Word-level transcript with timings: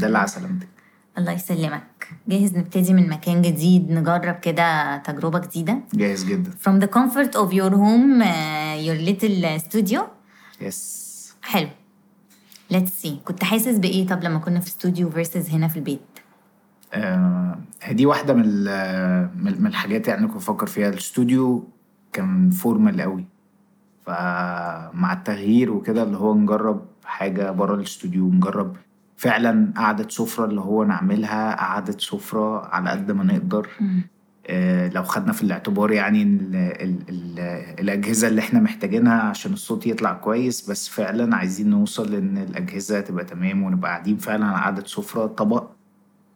الحمد 0.00 0.10
لله 0.10 0.18
على 0.18 0.28
سلامتك 0.28 0.68
الله 1.18 1.32
يسلمك. 1.32 2.08
جاهز 2.28 2.56
نبتدي 2.56 2.92
من 2.94 3.08
مكان 3.08 3.42
جديد 3.42 3.90
نجرب 3.90 4.34
كده 4.34 4.96
تجربة 4.96 5.38
جديدة؟ 5.38 5.78
جاهز 5.94 6.24
جدا. 6.24 6.50
From 6.50 6.82
the 6.82 6.88
comfort 6.88 7.34
of 7.34 7.52
your 7.52 7.70
home 7.70 8.22
uh, 8.22 8.76
your 8.86 8.98
little 9.08 9.60
studio. 9.68 10.00
yes 10.60 11.34
حلو. 11.42 11.68
Let's 12.72 13.04
see. 13.04 13.24
كنت 13.24 13.44
حاسس 13.44 13.78
بإيه 13.78 14.06
طب 14.06 14.24
لما 14.24 14.38
كنا 14.38 14.60
في 14.60 14.66
استوديو 14.66 15.10
versus 15.10 15.50
هنا 15.50 15.68
في 15.68 15.76
البيت؟ 15.76 16.00
آه 16.94 17.58
دي 17.90 18.06
واحدة 18.06 18.34
من 18.34 18.46
من 19.44 19.66
الحاجات 19.66 20.08
يعني 20.08 20.26
كنت 20.26 20.36
بفكر 20.36 20.66
فيها. 20.66 20.88
الاستوديو 20.88 21.68
كان 22.12 22.50
formal 22.50 23.00
قوي. 23.00 23.24
فمع 24.06 25.12
التغيير 25.12 25.72
وكده 25.72 26.02
اللي 26.02 26.16
هو 26.16 26.34
نجرب 26.34 26.84
حاجة 27.04 27.50
بره 27.50 27.74
الاستوديو 27.74 28.30
نجرب 28.30 28.76
فعلا 29.24 29.72
قعدة 29.76 30.08
سفرة 30.08 30.44
اللي 30.44 30.60
هو 30.60 30.84
نعملها 30.84 31.56
قعدة 31.56 31.96
سفرة 31.98 32.66
على 32.66 32.90
قد 32.90 33.10
ما 33.10 33.24
نقدر. 33.24 33.68
آه، 34.46 34.88
لو 34.88 35.02
خدنا 35.02 35.32
في 35.32 35.42
الاعتبار 35.42 35.90
يعني 35.92 36.22
ال 36.22 36.56
ال 36.56 36.96
ال 37.08 37.38
الأجهزة 37.80 38.28
اللي 38.28 38.40
إحنا 38.40 38.60
محتاجينها 38.60 39.20
عشان 39.22 39.52
الصوت 39.52 39.86
يطلع 39.86 40.12
كويس 40.12 40.70
بس 40.70 40.88
فعلا 40.88 41.36
عايزين 41.36 41.70
نوصل 41.70 42.14
إن 42.14 42.38
الأجهزة 42.38 43.00
تبقى 43.00 43.24
تمام 43.24 43.62
ونبقى 43.62 43.90
قاعدين 43.90 44.16
فعلا 44.16 44.46
على 44.46 44.56
قعدة 44.64 44.84
سفرة 44.86 45.26
طبق 45.26 45.64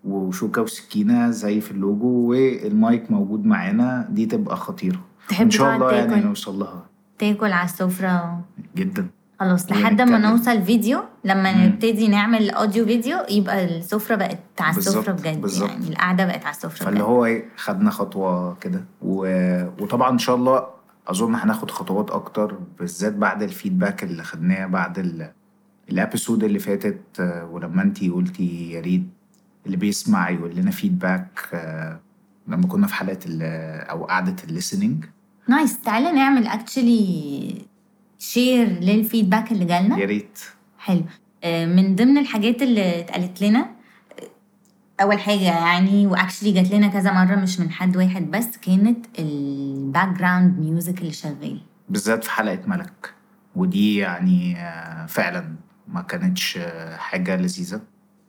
وشوكة 0.04 0.62
وسكينة 0.62 1.30
زي 1.30 1.60
في 1.60 1.70
اللوجو 1.70 2.08
والمايك 2.30 3.10
موجود 3.10 3.44
معانا 3.46 4.08
دي 4.10 4.26
تبقى 4.26 4.56
خطيرة. 4.56 5.00
تحب 5.28 5.44
إن 5.44 5.50
شاء 5.50 5.74
الله 5.76 5.92
يعني 5.92 6.20
نوصل 6.20 6.58
لها. 6.58 6.86
تاكل 7.18 7.52
على 7.52 7.64
السفرة. 7.64 8.40
جدا. 8.76 9.06
خلاص 9.40 9.70
لحد 9.72 10.00
ما. 10.02 10.18
نوصل 10.18 10.62
فيديو 10.62 11.00
لما 11.24 11.52
مم. 11.52 11.64
نبتدي 11.64 12.08
نعمل 12.08 12.50
اوديو 12.50 12.84
فيديو 12.86 13.18
يبقى 13.30 13.64
السفرة 13.64 14.14
بقت 14.16 14.38
على 14.60 14.74
بالظبط، 14.74 15.10
بجد 15.10 15.40
بالظبط. 15.40 15.70
يعني 15.70 15.88
القعدة 15.88 16.26
بقت 16.26 16.44
على 16.44 16.54
السفرة 16.54 16.84
فاللي 16.84 17.02
هو 17.02 17.24
إيه، 17.24 17.44
خدنا 17.56 17.90
خطوة 17.90 18.54
كده 18.54 18.84
و... 19.02 19.26
وطبعا 19.82 20.10
إن 20.10 20.18
شاء 20.18 20.36
الله 20.36 20.66
أظن 21.08 21.34
هناخد 21.34 21.70
خطوات 21.70 22.10
أكتر 22.10 22.58
بالذات 22.78 23.12
بعد 23.14 23.42
ال 23.42 23.49
feedback 23.49 24.04
اللي 24.04 24.22
خدناه 24.22 24.66
بعد 24.66 24.98
ال... 24.98 25.30
ال 25.90 25.97
episode 25.97 26.44
اللي 26.44 26.58
فاتت 26.58 27.20
ولما 27.50 27.82
انتي 27.82 28.08
قلتي 28.10 28.70
يا 28.70 28.80
ريت 28.80 29.02
اللي 29.66 29.76
بيسمع 29.76 30.30
يقول 30.30 30.54
لنا 30.56 30.70
feedback 30.70 31.48
آه، 31.54 32.00
لما 32.48 32.66
كنا 32.66 32.86
في 32.86 32.94
حلقة 32.94 33.18
ال... 33.26 33.42
أو 33.90 34.04
قعدة 34.04 34.36
ال 34.48 34.54
listening 34.54 35.04
nice 35.48 35.80
تعالى 35.80 36.12
نعمل 36.12 36.46
actually 36.46 37.54
share 38.32 38.66
لل 38.68 38.85
feedback 38.85 39.52
اللي 39.52 39.64
جالنا؟ 39.64 39.98
يا 39.98 40.06
ريت. 40.06 40.38
حلو. 40.78 41.02
آه، 41.44 41.66
من 41.66 41.96
ضمن 41.96 42.18
الحاجات 42.18 42.62
اللي 42.62 43.00
اتقالت 43.00 43.42
لنا 43.42 43.66
أول 45.00 45.18
حاجة 45.20 45.40
يعني 45.42 46.06
و 46.06 46.11
actually 46.11 46.52
جات 46.52 46.70
لنا 46.70 46.88
كذا 46.88 47.12
مرة 47.12 47.34
مش 47.36 47.60
من 47.60 47.70
حد 47.70 47.96
واحد 47.96 48.30
بس 48.30 48.56
كانت 48.56 49.06
ال 49.18 50.08
background 50.08 50.58
music 50.58 50.98
اللي 50.98 51.12
شغال. 51.12 51.60
بالذات 51.88 52.24
في 52.24 52.30
حلقة 52.30 52.60
ملك. 52.66 53.14
ودي 53.56 53.96
يعني 53.96 54.56
آه، 54.58 55.06
فعلا 55.06 55.54
ما 55.88 56.02
كانتش 56.02 56.58
آه، 56.58 56.96
حاجة 56.96 57.36
لذيذة. 57.36 57.80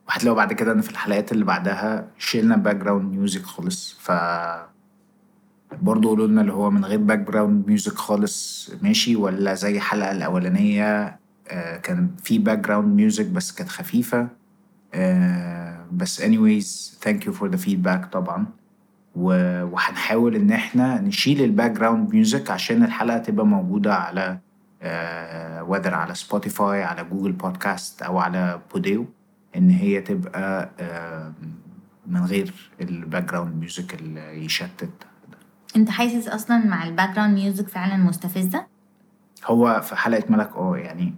وهتلاقوا 0.08 0.38
بعد 0.38 0.54
كده 0.54 0.72
إن 0.72 0.82
في 0.82 0.90
الحلقات 0.92 1.32
اللي 1.32 1.46
بعدها 1.46 2.08
شيلنا 2.18 2.56
background 2.58 3.14
music 3.16 3.44
خالص. 3.44 3.98
ف 4.00 4.12
برضه 5.82 6.10
قولوا 6.10 6.28
لنا 6.28 6.42
اللي 6.42 6.54
هو 6.54 6.70
من 6.72 6.86
غير 6.86 7.00
background 7.00 7.68
music 7.68 7.94
خالص 7.94 8.72
ماشي 8.82 9.16
ولا 9.16 9.54
زي 9.54 9.76
الحلقة 9.78 10.12
الأولانية 10.12 11.20
آه، 11.48 11.78
كان 11.78 12.10
في 12.24 12.38
background 12.40 12.96
music 12.96 13.26
بس 13.26 13.52
كانت 13.52 13.70
خفيفة. 13.70 14.28
آه، 14.94 15.86
بس 15.92 16.22
anyways 16.22 16.98
thank 17.08 17.26
you 17.28 17.32
for 17.32 17.48
the 17.56 17.66
feedback 17.68 18.06
طبعا. 18.12 18.46
وهنحاول 19.16 20.36
إن 20.36 20.52
إحنا 20.52 21.02
نشيل 21.02 21.42
ال 21.44 21.72
background 21.72 22.14
music 22.14 22.52
عشان 22.52 22.84
الحلقة 22.84 23.18
تبقى 23.18 23.46
موجودة 23.46 23.96
على 23.96 24.38
whether 25.68 25.94
على 25.94 26.16
Spotify 26.16 26.84
على 26.84 27.04
Google 27.04 27.32
Podcast 27.32 28.02
أو 28.02 28.18
على 28.20 28.60
بوديو 28.74 29.06
إن 29.56 29.70
هي 29.70 30.02
تبقى 30.02 30.70
آه، 30.80 31.34
من 32.08 32.26
غير 32.26 32.54
ال 32.82 33.24
background 33.24 33.56
music 33.60 33.94
اللي 33.94 34.46
يشتت. 34.46 34.90
انت 35.76 35.90
حاسس 35.90 36.28
أصلا 36.28 36.58
مع 36.58 36.84
ال 36.88 37.10
background 37.16 37.34
music 37.40 37.68
فعلا 37.68 37.98
مستفزة؟ 37.98 38.66
هو 39.46 39.82
في 39.82 39.96
حلقة 39.96 40.24
ملك 40.30 40.50
آه 40.56 40.78
يعني 40.78 41.14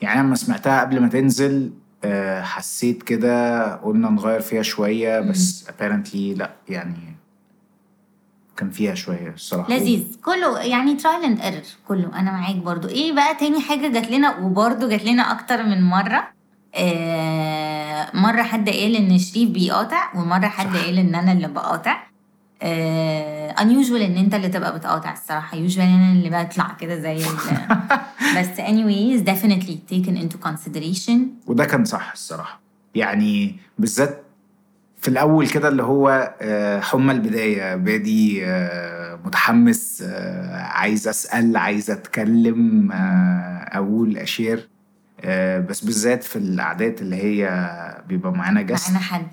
يعني 0.00 0.20
أنا 0.20 0.26
لما 0.26 0.36
سمعتها 0.36 0.80
قبل 0.80 1.00
ما 1.00 1.08
تنزل 1.08 1.72
آه، 2.04 2.42
حسيت 2.42 3.02
كده 3.02 3.74
قلنا 3.74 4.10
نغير 4.10 4.40
فيها 4.40 4.62
شوية 4.62 5.20
بس 5.20 5.68
apparently 5.68 6.16
لا 6.38 6.50
يعني 6.68 7.16
كان 8.56 8.70
فيها 8.70 8.94
شوية 8.94 9.28
الصراحة. 9.34 9.70
لذيذ. 9.74 10.04
كله 10.24 10.60
يعني 10.60 10.94
trial 10.94 11.24
and 11.24 11.40
error 11.40 11.62
كله. 11.88 12.18
أنا 12.20 12.30
معاك 12.30 12.56
برضو. 12.56 12.88
إيه 12.88 13.12
بقى 13.12 13.34
تاني 13.34 13.60
حاجة 13.60 13.88
جات 13.88 14.10
لنا؟ 14.10 14.36
وبرضو 14.38 14.88
جات 14.88 15.04
لنا 15.04 15.22
أكتر 15.32 15.62
من 15.62 15.82
مرة. 15.82 16.28
آه 16.74 18.10
مرة 18.14 18.42
حد 18.42 18.68
قال 18.68 18.96
إن 18.96 19.18
شريف 19.18 19.50
بيقاطع 19.50 20.14
ومرة 20.14 20.46
حد. 20.48 20.76
قال 20.76 20.98
إن 20.98 21.14
أنا 21.14 21.32
اللي 21.32 21.48
بقاطع. 21.48 22.02
آه 22.62 23.52
unusual 23.54 23.92
إن 24.02 24.16
أنت 24.16 24.34
اللي 24.34 24.48
تبقى 24.48 24.78
بتقاطع 24.78 25.12
الصراحة. 25.12 25.68
usually 25.68 25.78
أنا 25.80 26.12
اللي 26.12 26.44
بطلع 26.44 26.76
كده 26.80 26.98
زي 27.00 27.16
بس 28.38 28.60
anyways 28.60 29.24
definitely 29.26 29.76
taken 29.94 30.16
into 30.22 30.48
consideration. 30.48 31.18
وده 31.46 31.64
كان 31.64 31.84
صح 31.84 32.12
الصراحة. 32.12 32.60
يعني 32.94 33.56
بالذات 33.78 34.24
في 35.02 35.08
الأول 35.08 35.48
كده 35.48 35.68
اللي 35.68 35.82
هو 35.82 36.34
آه، 36.40 36.80
حمى 36.80 37.12
البداية. 37.12 37.76
بادي 37.76 38.46
آه، 38.46 39.18
متحمس 39.24 40.02
آه، 40.06 40.56
عايز 40.56 41.08
أسأل 41.08 41.56
عايز 41.56 41.90
أتكلم 41.90 42.92
آه، 42.92 43.68
أقول 43.78 44.16
أشير. 44.18 44.68
آه، 45.20 45.58
بس 45.60 45.84
بالذات 45.84 46.24
في 46.24 46.36
الأعداد 46.36 47.00
اللي 47.00 47.16
هي 47.16 47.48
بيبقى 48.08 48.32
معانا 48.32 48.62
just 48.62 48.90
معانا 48.90 49.04
حد. 49.04 49.26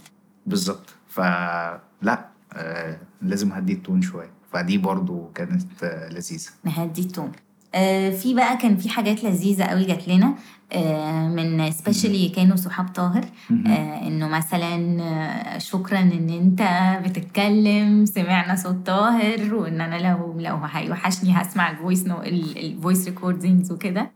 بالظبط. 0.45 0.93
فلا 1.09 2.25
آه، 2.53 2.97
لازم 3.21 3.51
هدي 3.51 3.73
ال 3.73 3.79
tone 3.79 4.01
شوية. 4.01 4.29
فدي 4.53 4.77
برضو 4.77 5.29
كانت 5.35 5.83
آه، 5.83 6.09
لذيذة. 6.09 6.49
نهدي 6.63 7.01
ال 7.01 7.06
tone. 7.06 7.31
آه 7.75 8.09
في 8.09 8.33
بقى 8.33 8.57
كان 8.57 8.77
في 8.77 8.89
حاجات 8.89 9.23
لذيذة 9.23 9.63
قوي 9.63 9.85
جات 9.85 10.07
لنا 10.07 10.35
آه 10.73 11.27
من 11.27 11.71
especially 11.71 12.29
كانوا 12.29 12.55
صحاب 12.55 12.87
طاهر. 12.87 13.25
آه 13.67 14.07
إنه 14.07 14.27
مثلا 14.27 15.01
آه 15.01 15.57
شكرا 15.57 15.99
إن 15.99 16.29
أنت 16.29 16.61
بتتكلم 17.09 18.05
سمعنا 18.05 18.55
صوت 18.55 18.85
طاهر 18.85 19.55
وإن 19.55 19.81
أنا 19.81 20.11
لو 20.11 20.39
لو 20.39 20.55
هيوحشني 20.55 21.33
هسمع 21.41 21.71
ال 21.71 21.77
voice 21.77 22.07
no 22.07 22.21
ال 22.21 22.35
voice 22.35 23.05
recordings 23.07 23.71
وكده. 23.71 24.11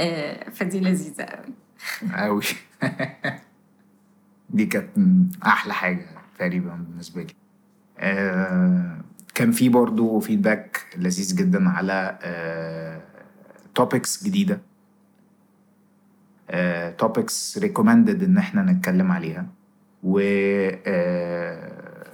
آه 0.00 0.50
فدي 0.50 0.80
لذيذة 0.80 1.22
قوي. 1.24 1.54
أوي 2.14 2.42
دي 4.50 4.66
كانت 4.66 4.88
أحلى 5.46 5.74
حاجة 5.74 6.06
تقريبا 6.38 6.74
بالنسبة 6.74 7.22
لي. 7.22 7.34
كان 9.34 9.50
في 9.52 9.68
برضو 9.68 10.20
feedback 10.20 10.80
لذيذ 10.96 11.36
جدا 11.36 11.68
على 11.68 12.18
topics 13.74 14.24
جديدة. 14.24 14.60
topics 16.98 17.58
recommended 17.58 18.22
إن 18.22 18.38
إحنا 18.38 18.62
نتكلم 18.62 19.12
عليها. 19.12 19.46
و 20.02 20.18
آه، 20.86 22.06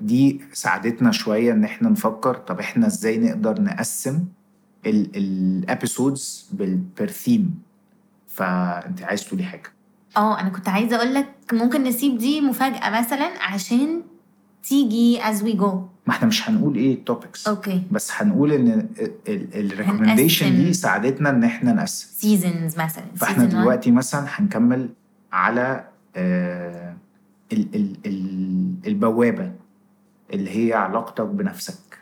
دي 0.00 0.40
ساعدتنا 0.52 1.10
شوية 1.12 1.52
إن 1.52 1.64
إحنا 1.64 1.88
نفكر 1.88 2.34
طب 2.34 2.60
إحنا 2.60 2.86
إزاي 2.86 3.18
نقدر 3.18 3.62
نقسم 3.62 4.24
ال 4.86 5.04
episodes 5.04 6.50
بال 6.98 7.16
theme 7.16 7.62
فأنت 8.28 9.02
عايز 9.02 9.24
تقولي 9.24 9.44
حاجة؟ 9.44 9.72
آه 10.16 10.40
أنا 10.40 10.48
كنت 10.48 10.68
عايزة 10.68 10.96
أقول 10.96 11.14
لك 11.14 11.28
ممكن 11.52 11.84
نسيب 11.84 12.18
دي 12.18 12.40
مفاجأة 12.40 13.00
مثلا 13.00 13.42
عشان 13.42 14.02
تيجي 14.68 15.20
as 15.22 15.36
we 15.36 15.60
go 15.60 15.64
ما 16.06 16.14
إحنا 16.14 16.28
مش 16.28 16.48
هنقول 16.50 16.76
إيه 16.76 16.94
ال 16.94 17.02
topics 17.02 17.48
okay 17.48 17.82
بس 17.90 18.10
هنقول 18.14 18.52
ان 18.52 18.88
ال 19.28 19.37
recommendation 19.37 20.56
دي. 20.56 20.72
ساعدتنا 20.72 21.30
ان 21.30 21.44
إحنا 21.44 21.72
نقسم 21.72 22.08
seasons 22.16 22.78
مثلا 22.78 23.04
فاحنا 23.16 23.44
season 23.44 23.52
one. 23.52 23.54
دلوقتي 23.54 23.90
مثلا 23.90 24.26
هنكمل 24.28 24.88
على 25.32 25.84
آه 26.16 26.94
ال 27.52 27.66
ال 27.74 27.96
ال 28.06 28.74
البوابة 28.86 29.52
اللي 30.32 30.50
هي 30.68 30.74
علاقتك 30.74 31.24
بنفسك 31.26 31.98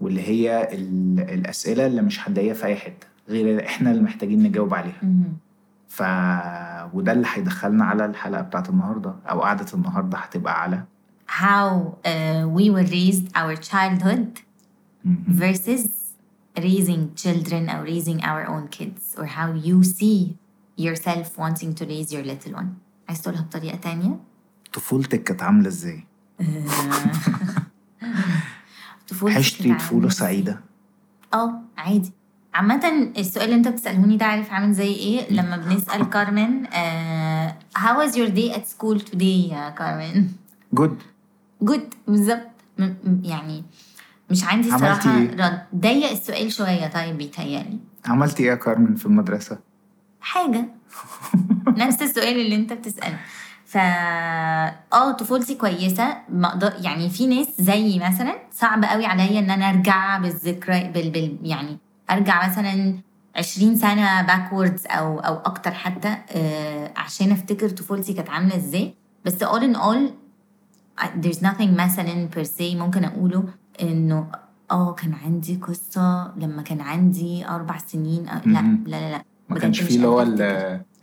واللي 0.00 0.22
هي 0.28 0.68
ال 0.72 1.20
الأسئلة 1.20 1.86
اللي 1.86 2.02
مش 2.02 2.28
هتلاقيها 2.28 2.54
في 2.54 2.64
أي 2.66 2.76
حتة 2.76 3.06
غير 3.28 3.66
إحنا 3.66 3.90
اللي 3.90 4.02
محتاجين 4.02 4.42
نجاوب 4.42 4.74
عليها. 4.74 5.00
ف 5.88 6.02
وده 6.94 7.12
اللي 7.12 7.26
هيدخلنا 7.34 7.84
على 7.84 8.04
الحلقة 8.04 8.42
بتاعت 8.42 8.68
النهارده 8.68 9.14
أو 9.30 9.40
قعدة 9.40 9.66
النهارده 9.74 10.18
هتبقى 10.18 10.62
على 10.62 10.84
how 11.40 11.96
uh, 12.04 12.42
we 12.56 12.64
were 12.74 12.86
raised 12.98 13.26
our 13.40 13.54
childhood 13.70 14.28
versus 15.42 15.84
raising 16.68 17.02
children 17.22 17.62
or 17.74 17.80
raising 17.92 18.18
our 18.30 18.42
own 18.52 18.64
kids 18.68 19.14
or 19.18 19.26
how 19.38 19.48
you 19.68 19.82
see 19.82 20.36
yourself 20.76 21.38
wanting 21.38 21.74
to 21.78 21.84
raise 21.86 22.12
your 22.12 22.24
little 22.32 22.52
one. 22.52 22.70
عايز 23.08 23.22
تقولها 23.22 23.42
بطريقة 23.42 23.76
تانية؟ 23.76 24.18
طفولتك 24.72 25.22
كانت 25.22 25.42
عاملة 25.42 25.68
إزاي؟ 25.68 26.04
طفولتي 29.08 29.38
عشتي 29.38 29.68
كانت 29.68 29.80
طفولة 29.80 30.00
عاملة 30.00 30.08
سعيدة؟ 30.14 30.60
آه 31.34 31.60
عادي. 31.78 32.12
عامة 32.54 33.12
السؤال 33.18 33.44
اللي 33.44 33.56
أنت 33.56 33.68
بتسألهوني 33.68 34.16
ده 34.16 34.26
عارف 34.26 34.50
عامل 34.52 34.72
زي 34.72 34.92
إيه؟ 34.94 35.32
لما 35.32 35.56
بنسأل 35.56 36.10
كارمن 36.10 36.66
آه 36.66 37.56
how 37.78 37.96
was 38.06 38.12
your 38.14 38.28
day 38.30 38.56
at 38.58 38.66
school 38.66 38.98
today 39.00 39.52
يا 39.52 39.70
كارمن؟ 39.70 40.28
جود 40.72 41.02
جود 41.62 41.94
بالظبط. 42.08 42.48
يعني 43.22 43.64
مش 44.30 44.44
عندي 44.44 44.70
صراحة 44.70 45.18
إيه؟ 45.18 45.30
رد. 45.30 45.62
ضيق 45.76 46.10
السؤال 46.10 46.52
شوية 46.52 46.86
طيب 46.86 47.18
بيتهيألي. 47.18 47.78
عملتي 48.06 48.42
إيه 48.42 48.48
يا 48.50 48.54
كارمن 48.54 48.94
في 48.94 49.06
المدرسة؟ 49.06 49.58
حاجة. 50.20 50.68
نفس 51.82 52.02
السؤال 52.02 52.40
اللي 52.40 52.56
أنت 52.56 52.72
بتسأله. 52.72 53.18
فا 53.66 53.80
آه 54.92 55.12
طفولتي 55.12 55.54
كويسة. 55.54 56.16
ما 56.28 56.48
أقدر 56.48 56.72
يعني 56.80 57.10
في 57.10 57.26
ناس 57.26 57.46
زيي 57.60 57.98
مثلا 57.98 58.34
صعب 58.52 58.84
قوي 58.84 59.06
عليا 59.06 59.38
إن 59.38 59.50
أنا 59.50 59.70
أرجع 59.70 60.18
بالذكرى 60.18 60.84
بال... 60.84 61.10
بال... 61.10 61.38
يعني 61.42 61.78
أرجع 62.10 62.48
مثلا 62.48 62.94
20 63.36 63.76
سنة 63.76 64.22
باكوردز 64.22 64.86
أو 64.86 65.18
أو 65.20 65.34
أكتر 65.36 65.70
حتى 65.70 66.16
آه 66.30 66.92
عشان 66.96 67.32
أفتكر 67.32 67.68
طفولتي 67.68 68.12
كانت 68.12 68.30
عاملة 68.30 68.56
إزاي. 68.56 68.94
بس 69.24 69.44
all 69.44 69.60
in 69.60 69.76
all 69.76 70.21
there's 71.00 71.38
nothing 71.42 71.70
مثلا 71.80 72.28
per 72.36 72.44
se. 72.44 72.62
ممكن 72.76 73.04
أقوله 73.04 73.44
إنه 73.82 74.26
آه 74.70 74.92
كان 74.92 75.14
عندي 75.14 75.56
قصة 75.56 76.32
لما 76.36 76.62
كان 76.62 76.80
عندي 76.80 77.48
أربع 77.48 77.78
سنين. 77.78 78.28
أو 78.28 78.40
لا. 78.46 78.60
لا 78.60 78.76
لا 78.86 79.10
لا. 79.10 79.22
ما 79.48 79.58
كانش 79.58 79.80
فيه 79.82 79.96
اللي 79.96 80.06
هو. 80.06 80.22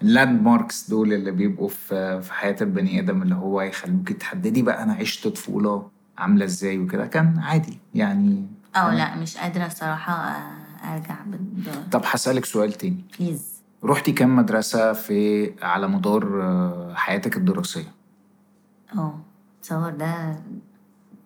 ال 0.01 0.41
landmarks 0.41 0.89
دول 0.89 1.13
اللي 1.13 1.31
بيبقوا 1.31 1.67
في 1.69 2.21
في 2.21 2.33
حياة 2.33 2.55
البني 2.61 2.99
آدم 2.99 3.21
اللي 3.21 3.35
هو 3.35 3.61
يخلوكي 3.61 4.13
تحددي 4.13 4.61
بقى 4.61 4.83
أنا 4.83 4.93
عشت 4.93 5.27
طفولة 5.27 5.89
عاملة 6.17 6.45
إزاي 6.45 6.79
وكده. 6.79 7.05
كان 7.07 7.39
عادي 7.39 7.79
يعني 7.95 8.45
آه 8.75 8.93
لا 8.95 9.15
مش 9.15 9.37
قادرة 9.37 9.65
الصراحة 9.65 10.13
آه، 10.13 10.93
أرجع 10.93 11.15
بال 11.27 11.89
طب 11.91 12.01
هسألك 12.05 12.45
سؤال 12.45 12.73
تاني. 12.73 13.03
please 13.19 13.59
رحتي 13.83 14.11
كام 14.11 14.35
مدرسة 14.35 14.93
في 14.93 15.51
على 15.61 15.87
مدار 15.87 16.41
آه، 16.43 16.93
حياتك 16.95 17.37
الدراسية؟ 17.37 17.91
آه. 18.97 19.19
تصور 19.61 19.89
ده 19.89 20.35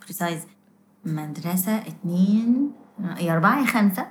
precise 0.04 0.42
مدرسة 1.06 1.78
اتنين 1.78 2.72
يا 3.20 3.34
أربعة 3.34 3.60
يا 3.62 3.66
خمسة؟ 3.66 4.08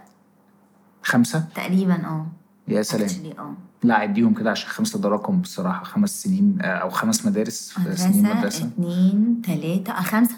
خمسة؟ 1.02 1.44
تقريبا 1.54 2.06
آه. 2.06 2.26
يا 2.68 2.82
سلام. 2.82 3.32
آه. 3.38 3.54
لا 3.82 3.94
عديهم 3.94 4.34
كده 4.34 4.50
عشان 4.50 4.68
خمسة 4.70 4.98
ده 4.98 5.08
رقم 5.08 5.40
بصراحة. 5.40 5.84
خمس 5.84 6.22
سنين 6.22 6.58
آه، 6.62 6.66
أو 6.66 6.90
خمس 6.90 7.26
مدارس 7.26 7.70
في 7.72 7.96
سنين 7.96 8.22
مدرسة 8.22 8.38
مدرسة. 8.38 8.66
اتنين 8.66 9.42
تلاتة 9.44 9.92
آه 9.92 10.02
خمسة. 10.02 10.34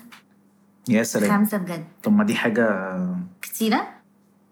يا 0.89 1.03
سلام. 1.03 1.31
خمسة 1.31 1.59
بجد. 1.59 1.85
طب 2.03 2.13
ما 2.13 2.25
دي 2.25 2.35
حاجة 2.35 2.89
كتيرة؟ 3.43 3.89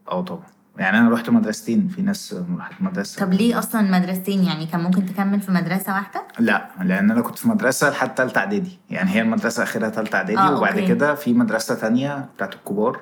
آه 0.08 0.20
طبعا. 0.22 0.42
يعني 0.78 0.98
أنا 0.98 1.10
رحت 1.10 1.30
مدرستين 1.30 1.88
في 1.88 2.02
ناس 2.02 2.34
راحت 2.58 2.72
مدرسة. 2.82 3.20
طب 3.26 3.32
ليه 3.32 3.58
أصلا 3.58 3.98
مدرستين؟ 3.98 4.44
يعني 4.44 4.66
كان 4.66 4.80
ممكن 4.80 5.06
تكمل 5.06 5.40
في 5.40 5.52
مدرسة 5.52 5.92
واحدة؟ 5.94 6.22
لا 6.38 6.68
لأن 6.82 7.10
أنا 7.10 7.20
كنت 7.20 7.38
في 7.38 7.48
مدرسة 7.48 7.90
لحد 7.90 8.14
تالتة 8.14 8.38
إعدادي. 8.38 8.78
يعني 8.90 9.10
هي 9.10 9.20
المدرسة 9.22 9.62
آخرها 9.62 9.88
تالتة 9.88 10.16
إعدادي 10.16 10.38
آه، 10.38 10.56
وبعد. 10.58 10.78
كده 10.80 11.14
في 11.14 11.32
مدرسة 11.34 11.74
تانية 11.74 12.28
بتاعت 12.36 12.54
الكبار 12.54 13.00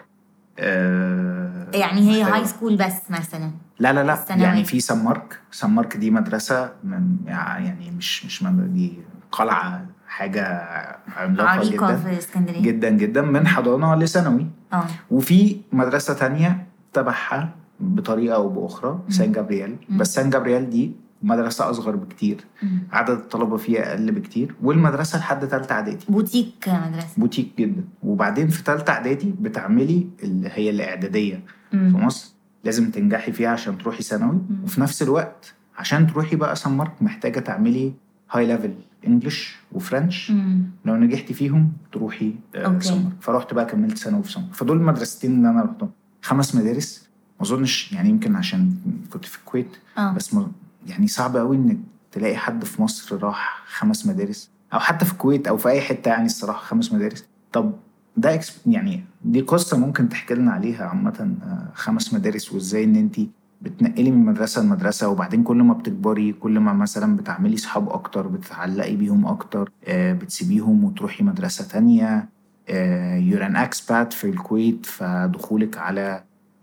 آه، 0.58 1.66
يعني 1.74 2.00
هي 2.00 2.24
محتاجة- 2.24 2.34
هاي 2.34 2.44
سكول 2.46 2.76
بس 2.76 3.10
مثلا؟ 3.10 3.50
لا 3.78 3.92
لا 3.92 4.04
لا. 4.04 4.12
الثانوي. 4.12 4.44
يعني 4.44 4.64
في 4.64 4.80
سان 4.80 5.04
مارك 5.04 5.38
سان 5.50 5.70
مارك 5.70 5.96
دي 5.96 6.10
مدرسة 6.10 6.72
من 6.84 7.16
يعني 7.26 7.90
مش 7.98 8.24
مش 8.26 8.42
من 8.42 8.72
دي 8.74 8.98
قلعة 9.32 9.86
حاجة 10.08 10.44
عملاقة 11.16 11.48
عريقة 11.48 11.86
جدا. 11.86 11.96
في 11.96 12.18
اسكندرية. 12.18 12.62
جدا 12.62 12.88
جدا 12.90 13.22
من 13.22 13.46
حضانة 13.46 13.94
لثانوي. 13.94 14.46
آه. 14.72 14.84
وفي 15.10 15.60
مدرسة 15.72 16.14
تانية 16.14 16.66
تبعها 16.92 17.48
بطريقة 17.80 18.34
أو 18.34 18.48
بأخرى 18.48 19.00
سان 19.08 19.32
جابرييل. 19.32 19.76
بس 19.90 20.14
سان 20.14 20.30
جابرييل 20.30 20.70
دي 20.70 20.92
مدرسة 21.22 21.70
أصغر 21.70 21.96
بكتير. 21.96 22.44
مم. 22.62 22.78
عدد 22.92 23.10
الطلبة 23.10 23.56
فيها 23.56 23.90
أقل 23.90 24.12
بكتير. 24.12 24.54
والمدرسة 24.62 25.18
لحد 25.18 25.48
تالتة 25.48 25.72
إعدادي. 25.72 26.04
بوتيك 26.08 26.68
مدرسة. 26.68 27.08
بوتيك 27.16 27.48
جدا. 27.58 27.84
وبعدين 28.02 28.48
في 28.48 28.64
تالتة 28.64 28.90
إعدادي 28.92 29.34
بتعملي 29.40 30.06
اللي 30.22 30.50
هي 30.52 30.70
الإعدادية 30.70 31.42
في 31.70 31.76
مم. 31.76 32.04
مصر 32.04 32.30
لازم 32.64 32.90
تنجحي 32.90 33.32
فيها 33.32 33.48
عشان 33.48 33.78
تروحي 33.78 34.02
ثانوي. 34.02 34.38
وفي 34.64 34.80
نفس 34.80 35.02
الوقت 35.02 35.54
عشان 35.78 36.06
تروحي 36.06 36.36
بقى 36.36 36.56
سان 36.56 36.72
مارك 36.72 36.92
محتاجة 37.02 37.40
تعملي 37.40 37.92
high 38.30 38.46
level 38.46 38.74
English 39.06 39.56
و 39.72 39.81
French 39.81 40.30
مم. 40.30 40.62
لو 40.84 40.96
نجحتي 40.96 41.34
فيهم 41.34 41.72
تروحي 41.92 42.34
آه،. 42.56 42.78
سان 42.78 43.02
مارك. 43.02 43.14
فرحت 43.20 43.54
بقى 43.54 43.66
كملت 43.66 43.98
ثانوي 43.98 44.22
في 44.22 44.32
سان 44.32 44.42
مارك. 44.42 44.54
فدول 44.54 44.76
المدرستين 44.76 45.34
اللي 45.34 45.50
أنا 45.50 45.62
رحتهم. 45.62 45.90
خمس 46.22 46.54
مدارس. 46.54 47.09
ما 47.40 47.46
أظنش 47.46 47.92
يعني 47.92 48.08
يمكن 48.08 48.36
عشان 48.36 48.74
كنت 49.12 49.24
في 49.24 49.38
الكويت 49.38 49.76
آه. 49.98 50.12
بس 50.12 50.34
ما 50.34 50.50
يعني 50.86 51.06
صعب 51.06 51.36
قوي 51.36 51.56
إنك 51.56 51.76
تلاقي 52.12 52.36
حد 52.36 52.64
في 52.64 52.82
مصر 52.82 53.22
راح 53.22 53.62
خمس 53.66 54.06
مدارس 54.06 54.50
أو 54.74 54.78
حتى 54.78 55.04
في 55.04 55.12
الكويت 55.12 55.48
أو 55.48 55.56
في 55.56 55.68
أي 55.68 55.80
حتة 55.80 56.08
يعني 56.08 56.26
الصراحة 56.26 56.58
خمس 56.64 56.92
مدارس. 56.92 57.24
طب 57.52 57.72
ده 58.16 58.40
إكس- 58.40 58.52
يعني 58.66 59.04
دي 59.24 59.40
قصة 59.40 59.78
ممكن 59.78 60.08
تحكي 60.08 60.34
لنا 60.34 60.52
عليها 60.52 60.84
عامة 60.86 61.34
آه، 61.42 61.68
خمس 61.74 62.14
مدارس 62.14 62.52
وإزاي 62.52 62.84
إن 62.84 62.96
انت 62.96 63.20
بتنقلي 63.62 64.10
من 64.10 64.24
مدرسة 64.24 64.62
لمدرسة 64.62 65.08
وبعدين 65.08 65.42
كل 65.42 65.56
ما 65.62 65.74
بتكبري 65.74 66.32
كل 66.32 66.58
ما 66.60 66.72
مثلا 66.72 67.16
بتعملي 67.16 67.56
صحاب 67.56 67.88
أكتر 67.88 68.26
بتتعلقي 68.26 68.96
بيهم 68.96 69.26
أكتر 69.26 69.70
آه، 69.84 70.12
بتسيبيهم 70.12 70.84
وتروحي 70.84 71.24
مدرسة 71.24 71.64
تانية 71.64 72.28
you're 73.18 73.46
an 73.46 73.56
expat 73.56 74.12
في 74.12 74.24
الكويت 74.30 74.86
فدخولك 74.86 75.78
على 75.78 76.22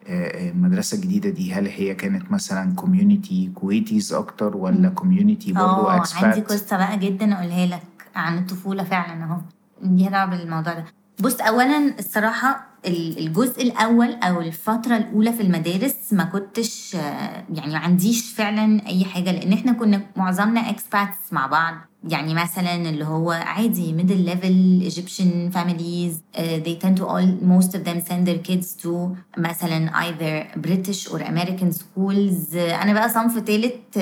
المدرسة 0.09 0.95
الجديدة 0.97 1.29
دي 1.29 1.53
هل 1.53 1.67
هي 1.67 1.95
كانت 1.95 2.31
مثلا 2.31 2.75
community 2.75 3.51
Kuwaitis 3.55 4.13
أكتر 4.13 4.57
ولا 4.57 4.89
community 4.89 5.53
برضه 5.53 5.65
آه 5.65 5.89
عندي 5.91 6.01
expat؟ 6.01 6.51
قصة 6.51 6.77
بقى 6.77 6.97
جدا 6.99 7.33
أقولها 7.33 7.65
لك 7.65 7.81
عن 8.15 8.37
الطفولة 8.37 8.83
فعلا 8.83 9.23
أهو 9.23 9.41
ليها 9.81 10.09
دعوة 10.09 10.29
بالموضوع 10.29 10.73
ده 10.73 10.85
بص 11.19 11.41
اولا 11.41 11.99
الصراحة 11.99 12.49
ال- 12.49 12.76
الجزء 12.85 13.61
الأول 13.63 14.13
أو 14.13 14.41
الفترة 14.41 14.97
الأولى 14.97 15.33
في 15.33 15.41
المدارس 15.43 15.95
ما 16.11 16.23
كنتش 16.23 16.93
يعني 17.53 17.71
ما 17.73 17.77
عنديش 17.77 18.31
فعلا 18.33 18.87
أي 18.87 19.05
حاجة 19.05 19.31
لأن 19.31 19.53
إحنا 19.53 19.71
كنا 19.71 20.01
معظمنا 20.15 20.69
اكسباتس 20.69 21.17
مع 21.31 21.47
بعض. 21.47 21.73
يعني 22.09 22.33
مثلا 22.33 22.75
اللي 22.75 23.05
هو 23.05 23.31
عادي 23.31 23.93
level 24.25 24.91
Egyptian 24.93 25.51
families 25.57 26.13
uh, 26.37 26.39
they 26.65 26.75
tend 26.85 26.97
to 26.97 27.05
all 27.05 27.27
most 27.55 27.71
of 27.75 27.83
them 27.83 27.99
send 28.09 28.27
their 28.27 28.39
kids 28.49 28.83
to 28.83 28.89
مثلا 29.37 29.91
either 29.93 30.57
British 30.67 31.07
or 31.11 31.17
American 31.19 31.71
schools. 31.71 32.53
uh, 32.53 32.57
أنا 32.57 32.93
بقى 32.93 33.09
صنف 33.09 33.37
تالت 33.37 33.75
uh, 33.95 34.01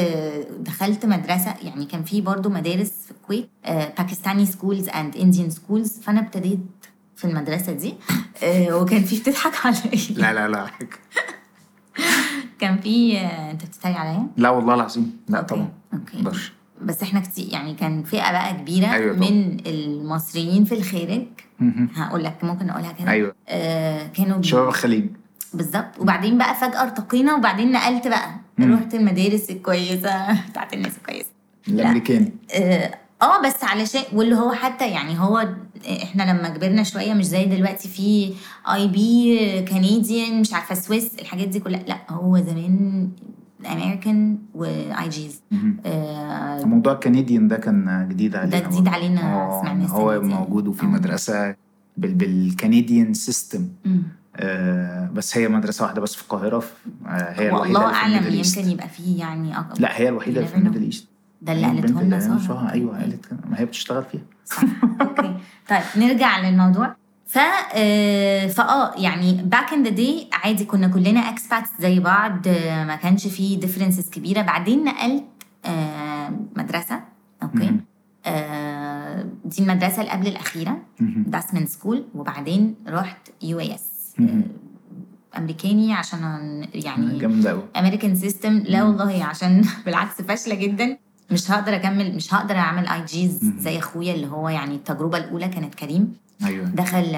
دخلت 0.59 1.05
مدرسة 1.05 1.53
يعني 1.63 1.85
كان 1.85 2.03
في 2.03 2.21
برضو 2.21 2.49
مدارس 2.49 2.91
في 3.05 3.11
الكويت 3.11 3.49
باكستاني 3.97 4.45
schools 4.45 4.85
and 4.89 5.15
Indian 5.17 5.51
schools. 5.55 6.01
فأنا 6.03 6.19
ابتديت 6.19 6.59
في 7.15 7.25
المدرسة 7.25 7.71
دي 7.73 7.93
uh, 8.41 8.71
وكان 8.71 9.03
في 9.03 9.19
بتضحك 9.19 9.65
عليا. 9.65 9.79
لا 10.09 10.33
لا 10.33 10.47
لا 10.47 10.67
كان 12.59 12.77
في 12.77 13.19
uh, 13.19 13.23
انت 13.51 13.65
بتتريق 13.65 13.97
عليا؟ 13.97 14.27
لا 14.37 14.49
والله 14.49 14.73
العظيم. 14.73 15.17
لا 15.29 15.37
أوكي. 15.39 15.55
طبعا. 15.55 15.69
أوكي. 15.93 16.17
مقدرش 16.17 16.53
بس 16.81 17.03
إحنا 17.03 17.19
كتير 17.19 17.47
يعني 17.53 17.73
كان 17.73 18.03
فئة 18.03 18.31
بقى 18.31 18.53
كبيرة 18.53 18.87
أيوة 18.93 19.15
طبعا. 19.15 19.29
من 19.29 19.57
المصريين 19.67 20.65
في 20.65 20.75
الخارج. 20.75 21.25
هقول 21.95 22.23
لك 22.23 22.43
ممكن 22.43 22.69
أقولها 22.69 22.91
كده. 22.91 23.11
أيوه. 23.11 23.35
آه 23.47 24.07
كانوا 24.07 24.41
شباب 24.41 24.67
الخليج. 24.67 25.05
بالظبط. 25.53 25.99
وبعدين 25.99 26.37
بقى 26.37 26.55
فجأة 26.55 26.81
ارتقينا 26.83 27.35
وبعدين 27.35 27.71
نقلت 27.71 28.07
بقى. 28.07 28.29
مم. 28.57 28.73
رحت 28.73 28.93
المدارس 28.93 29.49
الكويسة. 29.49 30.33
بتاعت 30.49 30.73
الناس 30.73 30.97
الكويسة. 30.97 31.29
الأمريكاني 31.67 32.33
آه 33.25 33.41
بس 33.47 33.63
علشان 33.63 34.01
واللي 34.13 34.35
هو 34.35 34.51
حتى 34.53 34.89
يعني 34.91 35.19
هو 35.19 35.49
إحنا 36.03 36.23
لما 36.23 36.49
كبرنا 36.49 36.83
شوية 36.83 37.13
مش 37.13 37.25
زي 37.25 37.45
دلوقتي 37.45 37.87
VIP 37.89 39.61
Canadian 39.61 40.41
مش 40.41 40.53
عارفة 40.53 40.75
Swiss 40.75 41.11
الحاجات 41.19 41.47
دي 41.47 41.59
كلها 41.59 41.83
لا 41.87 41.97
هو 42.09 42.37
زمان 42.37 43.09
امريكان 43.71 44.37
و 44.53 45.09
IGs. 45.09 45.41
آه 45.85 46.63
موضوع 46.65 46.93
ال 46.93 46.99
Canadian 46.99 47.47
ده 47.47 47.57
كان 47.57 48.07
جديد 48.11 48.35
علينا 48.35 48.59
جديد 48.59 48.77
برضه. 48.83 48.91
علينا، 48.91 49.21
آه، 49.21 49.61
سمعنا 49.61 49.83
السنة 49.85 49.97
هو. 49.99 50.21
موجود 50.21 50.67
وفي 50.67 50.83
آه. 50.83 50.89
مدرسة 50.89 51.55
بال 51.97 52.13
بال 52.13 52.33
Canadian 52.33 53.13
system. 53.13 53.67
آه 54.35 55.09
بس 55.13 55.37
هي 55.37 55.47
مدرسة 55.47 55.83
واحدة 55.85 56.01
بس 56.01 56.15
في 56.15 56.21
القاهرة 56.21 56.59
في- 56.59 56.67
آه 57.07 57.09
هي 57.09 57.49
الوحيدة 57.49 57.79
والله 57.79 57.93
أعلم. 57.95 58.33
يمكن 58.35 58.69
يبقى 58.69 58.89
فيه 58.89 59.19
يعني 59.19 59.57
أق... 59.57 59.73
لا 59.79 59.97
هي 59.99 60.09
الوحيدة 60.09 60.37
اللي 60.37 60.49
في. 60.51 60.55
ال 60.57 60.61
Middle 60.61 60.83
East 60.83 61.07
ده 61.41 61.53
اللي 61.53 61.67
البنت 61.67 61.85
قالته 61.85 62.01
لنا 62.01 62.19
ساره 62.19 62.37
شفتها، 62.37 62.71
أيوه 62.73 62.99
قالت 62.99 63.25
كده. 63.25 63.39
ما 63.49 63.59
هي 63.59 63.65
بتشتغل 63.65 64.03
فيها. 64.03 64.21
صح. 64.45 64.61
أوكي. 65.01 65.35
طيب 65.69 65.81
نرجع 65.97 66.39
للموضوع. 66.49 66.95
ف 67.27 67.37
آه، 67.75 68.47
فآه 68.47 68.93
يعني 68.97 69.33
back 69.43 69.73
in 69.73 69.83
the 69.83 69.89
day 69.89 70.27
عادي 70.33 70.65
كنا 70.65 70.87
كلنا 70.87 71.19
expats 71.19 71.69
زي 71.79 71.99
بعض. 71.99 72.47
ما 72.87 72.95
كانش 72.95 73.27
فيه 73.27 73.59
differences 73.59 74.09
كبيرة. 74.09 74.41
بعدين 74.41 74.83
نقلت 74.83 75.23
آه، 75.65 76.29
مدرسة. 76.57 76.99
أوكي. 77.43 77.71
آه، 78.25 79.25
دي 79.45 79.61
المدرسة 79.63 80.01
اللي 80.01 80.11
قبل 80.11 80.27
الأخيرة. 80.27 80.77
داسمن 80.99 81.65
school 81.65 82.05
وبعدين 82.15 82.75
رحت 82.87 83.29
US 83.41 84.13
مهم. 84.19 84.43
أمريكاني 85.37 85.93
عشان 85.93 86.19
يعني 86.73 87.19
جامدة 87.19 87.49
قوي 87.49 87.63
American 87.77 88.15
system 88.15 88.53
لا 88.57 88.83
والله 88.83 89.23
عشان 89.23 89.65
بالعكس 89.85 90.21
فاشلة 90.21 90.55
جدا. 90.55 90.97
مش 91.31 91.51
هقدر 91.51 91.75
أكمل 91.75 92.15
مش 92.15 92.33
هقدر 92.33 92.55
أعمل 92.55 92.87
IGs. 92.87 93.39
زي 93.57 93.79
أخويا 93.79 94.13
اللي 94.13 94.27
هو 94.27 94.49
يعني 94.49 94.75
التجربة 94.75 95.17
الأولى 95.17 95.47
كانت 95.47 95.75
كريم. 95.75 96.13
أيوه. 96.45 96.65
دخل 96.65 97.17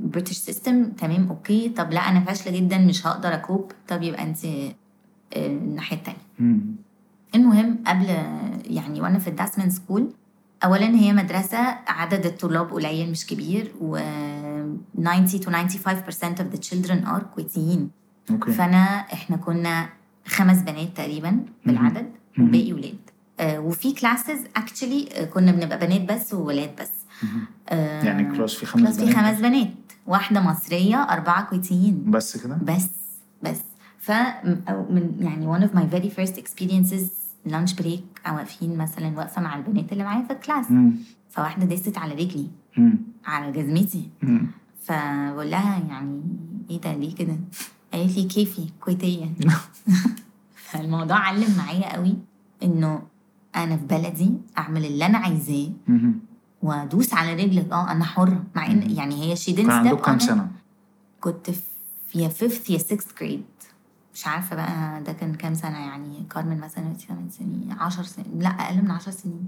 British 0.00 0.32
system 0.36 0.84
تمام 0.90 1.28
أوكي. 1.28 1.68
طب 1.68 1.92
لا 1.92 2.00
أنا 2.00 2.20
فاشلة 2.20 2.56
جدا 2.58 2.78
مش 2.78 3.06
هقدر 3.06 3.34
أ 3.34 3.40
cope. 3.40 3.72
طب 3.88 4.02
يبقى 4.02 4.22
أنت 4.22 4.44
آه، 4.44 4.72
الناحية 5.36 5.96
التانية. 5.96 6.18
مم. 6.38 6.60
المهم 7.34 7.78
قبل 7.86 8.06
يعني 8.66 9.00
وأنا 9.00 9.18
في 9.18 9.28
الداسمن 9.30 9.70
school 9.70 10.12
اولا 10.64 10.86
هي 10.88 11.12
مدرسة 11.12 11.58
عدد 11.88 12.26
الطلاب 12.26 12.72
قليل 12.72 13.10
مش 13.10 13.26
كبير 13.26 13.72
و 13.80 13.96
90 14.98 15.28
to 15.28 15.50
95% 15.50 16.40
of 16.40 16.56
the 16.56 16.58
children 16.68 17.06
are 17.08 17.22
كويتيين 17.34 17.90
أوكي. 18.30 18.52
فأنا 18.52 18.84
إحنا 19.12 19.36
كنا 19.36 19.88
خمس 20.26 20.58
بنات 20.62 20.96
تقريبا 20.96 21.40
بالعدد 21.66 22.10
مهم. 22.38 22.46
والباقي 22.46 22.72
ولاد. 22.72 22.94
آه، 22.94 23.09
وفي 23.40 23.92
classes 23.92 24.38
actually 24.56 25.28
كنا 25.34 25.52
بنبقى 25.52 25.78
بنات 25.78 26.12
بس 26.12 26.34
وولاد 26.34 26.70
بس. 26.80 26.90
آه، 27.68 28.04
يعني 28.04 28.36
class 28.36 28.54
فيه 28.54 28.66
خمس 28.66 28.82
class 28.82 28.96
بنات 28.98 29.14
خمس 29.14 29.40
بنات 29.40 29.70
واحدة 30.06 30.40
مصرية 30.40 30.96
أربعة 31.02 31.44
كويتيين 31.44 32.10
بس 32.10 32.36
كده 32.36 32.58
بس 32.62 32.88
بس 33.42 33.60
ف 33.98 34.10
من 34.90 35.16
يعني 35.20 35.58
one 35.58 35.62
of 35.70 35.74
my 35.74 35.94
very 35.94 36.10
first 36.20 36.36
experiences 36.36 37.04
lunch 37.48 37.82
break 37.82 38.26
أو 38.26 38.36
واقفين 38.36 38.76
مثلا 38.76 39.18
واقفة 39.18 39.42
مع 39.42 39.56
البنات 39.56 39.92
اللي 39.92 40.04
معايا 40.04 40.24
في 40.24 40.32
ال 40.32 40.37
class. 40.37 40.66
فواحدة 41.30 41.66
دست 41.66 41.98
على 41.98 42.14
رجلي. 42.14 42.50
على 43.26 43.52
جزمتي. 43.52 44.08
فبقول 44.82 45.50
لها 45.50 45.82
يعني 45.88 46.22
إيه 46.70 46.80
ده 46.80 46.92
ليه 46.94 47.14
كده؟ 47.14 47.36
قالت 47.92 48.16
لي 48.16 48.24
كيفي 48.24 48.66
كويتية 48.80 49.26
فالموضوع 50.70 51.16
علم 51.16 51.56
معايا 51.58 51.96
قوي 51.96 52.16
إنه 52.62 53.02
أنا 53.56 53.76
في 53.76 53.84
بلدي 53.86 54.32
أعمل 54.58 54.84
اللي 54.84 55.06
أنا 55.06 55.18
عايزاه. 55.18 55.68
وأدوس 56.62 57.14
على 57.14 57.34
رجلك 57.44 57.72
آه 57.72 57.90
أنا 57.92 58.04
حره 58.04 58.44
مع 58.56 58.66
إن. 58.66 58.90
يعني 58.90 59.14
هي 59.14 59.54
كان 59.56 59.70
عندك 59.70 59.98
step 60.00 60.04
كام. 60.06 60.18
سنة؟ 60.18 60.50
كنت 61.20 61.50
في 61.50 61.64
يا 62.14 62.28
fifth 62.28 62.70
يا 62.70 62.78
sixth 62.78 63.20
grade 63.22 63.66
مش 64.14 64.26
عارفة 64.26 64.56
بقى 64.56 65.02
ده 65.02 65.12
كان 65.12 65.34
كام 65.34 65.54
سنة 65.54 65.78
يعني 65.78 66.26
كارمن 66.30 66.60
مثلا 66.60 66.94
8 66.94 67.30
سنين 67.30 67.76
10 67.80 68.02
سنين 68.02 68.38
لا 68.38 68.48
أقل 68.48 68.82
من 68.82 68.90
10 68.90 69.12
سنين. 69.12 69.46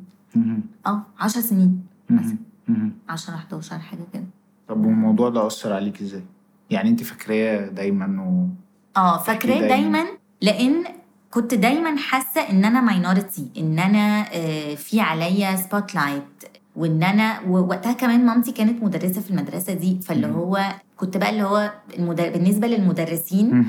آه 0.86 1.02
10 1.20 1.40
سنين 1.40 1.84
مثلا 2.10 2.26
مهم. 2.68 2.78
مهم. 2.78 2.92
10 3.08 3.34
11 3.34 3.78
حاجة 3.78 4.00
كده 4.12 4.24
طب 4.68 4.84
والموضوع 4.84 5.28
ده 5.28 5.46
أثر 5.46 5.72
عليك 5.72 6.00
إزاي؟ 6.02 6.22
يعني 6.70 6.88
أنت 6.90 7.02
فاكراه 7.02 7.68
دايما 7.68 8.22
و 8.22 8.48
آه 8.96 9.18
فاكراه 9.18 9.50
دايماً. 9.60 9.68
دايما 9.68 10.04
لأن 10.40 10.84
كنت 11.32 11.54
دايما 11.54 11.96
حاسة 11.96 12.40
إن 12.40 12.64
أنا 12.64 12.80
minority 12.80 13.50
إن 13.58 13.78
أنا 13.78 14.26
آه، 14.32 14.74
في 14.74 15.00
عليا 15.00 15.56
spotlight 15.56 16.44
وإن 16.76 17.02
أنا 17.02 17.40
ووقتها 17.40 17.92
كمان 17.92 18.26
مامتي 18.26 18.52
كانت 18.52 18.82
مدرسة 18.82 19.20
في 19.20 19.30
المدرسة 19.30 19.72
دي 19.72 20.00
فاللي. 20.02 20.26
هو 20.26 20.74
كنت 20.96 21.16
بقى 21.16 21.30
اللي 21.30 21.42
هو 21.42 21.72
المدر... 21.98 22.30
بالنسبة 22.30 22.66
للمدرسين. 22.66 23.64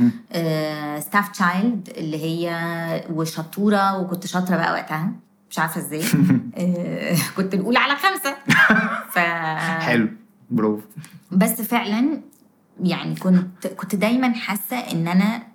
staff 0.99 1.29
child 1.29 1.89
اللي 1.97 2.23
هي 2.23 2.49
وشطورة 3.13 4.01
وكنت 4.01 4.27
شاطرة 4.27 4.55
بقى 4.55 4.73
وقتها 4.73 5.11
مش 5.49 5.59
عارفة 5.59 5.81
إزاي 5.81 6.01
آه، 6.57 7.15
كنت 7.37 7.53
الاولى 7.53 7.79
على 7.79 7.95
خمسة 7.95 8.35
ف 9.09 9.19
حلو 9.83 10.09
برافو 10.49 10.81
بس 11.31 11.61
فعلا 11.61 12.21
يعني 12.83 13.15
كنت 13.15 13.67
كنت 13.67 13.95
دايما 13.95 14.33
حاسة 14.33 14.77
إن 14.77 15.07
أنا 15.07 15.52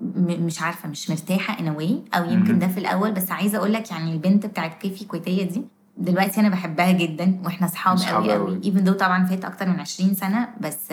مش 0.00 0.62
عارفة 0.62 0.88
مش 0.88 1.10
مرتاحة 1.10 1.58
ان 1.60 1.68
واي 1.68 2.02
أو 2.14 2.24
يمكن. 2.24 2.58
ده 2.58 2.68
في 2.68 2.78
الأول 2.78 3.12
بس 3.12 3.30
عايزة 3.30 3.58
أقول 3.58 3.72
لك 3.72 3.90
يعني 3.90 4.12
البنت 4.12 4.46
بتاعت 4.46 4.74
كيفي 4.82 5.04
كويتية 5.04 5.42
دي 5.44 5.62
دلوقتي 5.96 6.40
أنا 6.40 6.48
بحبها 6.48 6.90
جدا 6.92 7.38
وإحنا 7.44 7.66
أصحاب 7.66 7.98
قوي 7.98 8.32
قوي. 8.32 8.60
even 8.62 8.86
though 8.88 8.96
طبعا 8.96 9.24
فات 9.26 9.44
أكتر 9.44 9.68
من 9.68 9.80
20 9.80 10.14
سنة 10.14 10.48
بس 10.60 10.92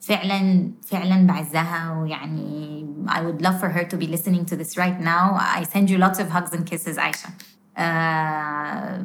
فعلا 0.00 0.70
فعلا 0.86 1.26
بعزها 1.26 1.92
ويعني 2.00 2.86
I 3.08 3.18
would 3.18 3.44
love 3.46 3.60
for 3.60 3.68
her 3.68 3.84
to 3.92 3.96
be 3.96 4.06
listening 4.16 4.44
to 4.50 4.56
this 4.56 4.76
right 4.78 5.00
now 5.00 5.34
I 5.58 5.62
send 5.74 5.90
you 5.90 5.98
lots 5.98 6.18
of 6.18 6.28
hugs 6.36 6.52
and 6.58 6.70
kisses 6.70 6.98
عايشة 6.98 7.28
آه 7.78 9.04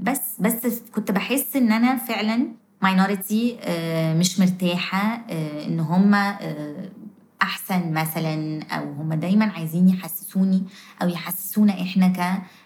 بس 0.00 0.20
بس 0.40 0.82
كنت 0.94 1.10
بحس 1.12 1.56
إن 1.56 1.72
أنا 1.72 1.96
فعلا 1.96 2.48
minority 2.84 3.54
آه 3.60 4.14
مش 4.14 4.40
مرتاحة 4.40 5.20
آه 5.30 5.66
إن 5.66 5.80
هم 5.80 6.14
آه 6.14 6.88
أحسن 7.42 7.92
مثلا 7.92 8.62
أو 8.62 8.92
هم 8.92 9.14
دايما 9.14 9.44
عايزين 9.52 9.88
يحسسوني 9.88 10.62
أو 11.02 11.08
يحسسونا 11.08 11.72
إحنا 11.82 12.08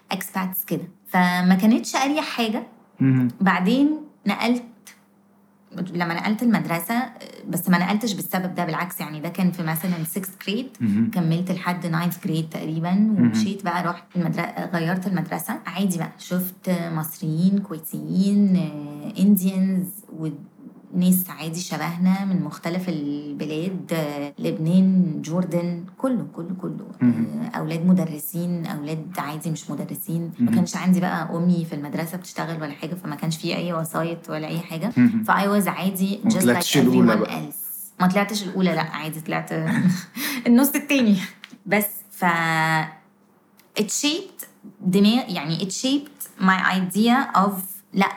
كإكسباتس 0.09 0.65
كده. 0.65 0.87
فما 1.07 1.55
كانتش 1.55 1.95
أريح 1.95 2.25
حاجة. 2.25 2.67
بعدين 3.41 3.97
نقلت 4.27 4.63
لما 5.93 6.13
نقلت 6.13 6.43
المدرسة 6.43 7.03
بس 7.49 7.69
ما 7.69 7.77
نقلتش 7.77 8.13
بالسبب 8.13 8.55
ده 8.55 8.65
بالعكس 8.65 8.99
يعني 8.99 9.19
ده 9.19 9.29
كان 9.29 9.51
في 9.51 9.63
مثلا 9.63 9.93
6th 10.15 10.45
grade. 10.47 10.81
مهم. 10.81 11.11
كملت 11.13 11.51
لحد 11.51 11.85
9th 11.85 12.27
grade 12.27 12.49
تقريبا 12.51 12.89
ومشيت 12.89 13.63
بقى 13.65 13.83
رحت 13.83 14.03
المدرسة 14.15 14.65
غيرت 14.65 15.07
المدرسة. 15.07 15.59
عادي 15.65 15.97
بقى 15.97 16.11
شفت 16.19 16.69
مصريين 16.69 17.59
كويتيين 17.59 18.55
انديانز 19.19 19.87
وناس 20.93 21.29
عادي 21.29 21.59
شبهنا 21.59 22.25
من 22.25 22.43
مختلف 22.43 22.89
البلاد 22.89 23.93
آه، 23.93 24.33
لبنان 24.39 25.21
جوردن 25.21 25.83
كله 25.97 26.25
كله 26.35 26.55
كله. 26.61 26.85
آه، 27.01 27.57
أولاد 27.57 27.85
مدرسين 27.85 28.65
أولاد 28.65 29.05
عادي 29.17 29.51
مش 29.51 29.69
مدرسين 29.69 30.31
ما. 30.39 30.51
كانش 30.51 30.75
عندي 30.75 30.99
بقى 30.99 31.29
أمي 31.35 31.65
في 31.65 31.75
المدرسة 31.75 32.17
بتشتغل 32.17 32.61
ولا 32.61 32.71
حاجة 32.71 32.95
فما 32.95 33.15
كانش 33.15 33.37
في 33.37 33.55
أي 33.55 33.73
وسايط 33.73 34.29
ولا 34.29 34.47
أي 34.47 34.59
حاجة. 34.59 34.89
فأي 35.27 35.47
واز 35.47 35.67
عادي 35.67 36.19
everyone 36.25 37.17
بقى. 37.21 37.41
else 37.49 37.55
ما 38.01 38.07
طلعتش 38.07 38.43
الأولى 38.43 38.75
لأ 38.75 38.81
عادي 38.81 39.21
طلعت 39.21 39.51
النص 40.47 40.75
التاني 40.75 41.17
بس 41.65 41.87
ف 42.11 42.25
shaped 43.79 44.45
دماغ 44.81 45.29
يعني 45.29 45.57
shaped 45.69 46.41
my 46.43 46.71
idea 46.77 47.37
of 47.37 47.51
لأ 47.93 48.11